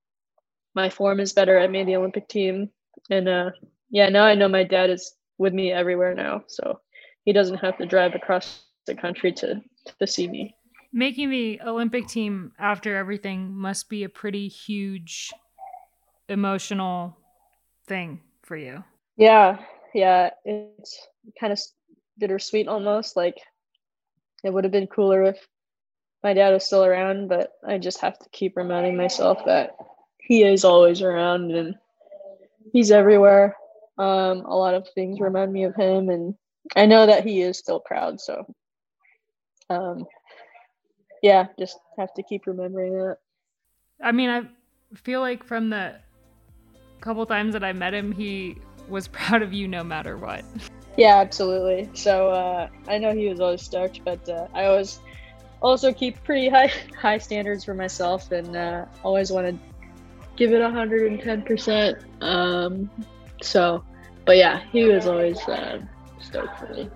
[0.75, 1.59] my form is better.
[1.59, 2.71] I made the Olympic team,
[3.11, 3.51] and uh,
[3.91, 6.81] yeah, now I know my dad is with me everywhere now, so
[7.25, 9.63] he doesn't have to drive across the country to
[9.99, 10.55] to see me.
[10.93, 15.31] Making the Olympic team after everything must be a pretty huge
[16.29, 17.17] emotional
[17.87, 18.85] thing for you.
[19.17, 19.59] Yeah,
[19.95, 21.07] yeah, it's
[21.41, 21.61] kind of
[22.19, 23.17] bittersweet almost.
[23.17, 23.39] Like
[24.45, 25.47] it would have been cooler if
[26.23, 29.77] my dad was still around, but I just have to keep reminding myself that
[30.19, 31.75] he is always around and
[32.73, 33.57] he's everywhere.
[33.99, 36.35] Um, a lot of things remind me of him, and
[36.77, 38.21] I know that he is still proud.
[38.21, 38.55] So,
[39.73, 40.07] um,
[41.23, 43.19] yeah, just have to keep remembering that.
[44.03, 44.43] I mean, I
[44.97, 45.97] feel like from the
[47.01, 48.57] couple times that I met him, he
[48.89, 50.45] was proud of you no matter what.
[50.97, 51.89] Yeah, absolutely.
[51.95, 55.01] So uh, I know he was always stoked, but uh, I always
[55.61, 56.71] also keep pretty high
[57.01, 59.87] high standards for myself, and uh, always want to
[60.37, 61.99] give it hundred and ten percent.
[62.21, 62.91] Um,
[63.41, 63.85] so,
[64.27, 65.81] but yeah, he was always uh,
[66.21, 66.91] stoked for me.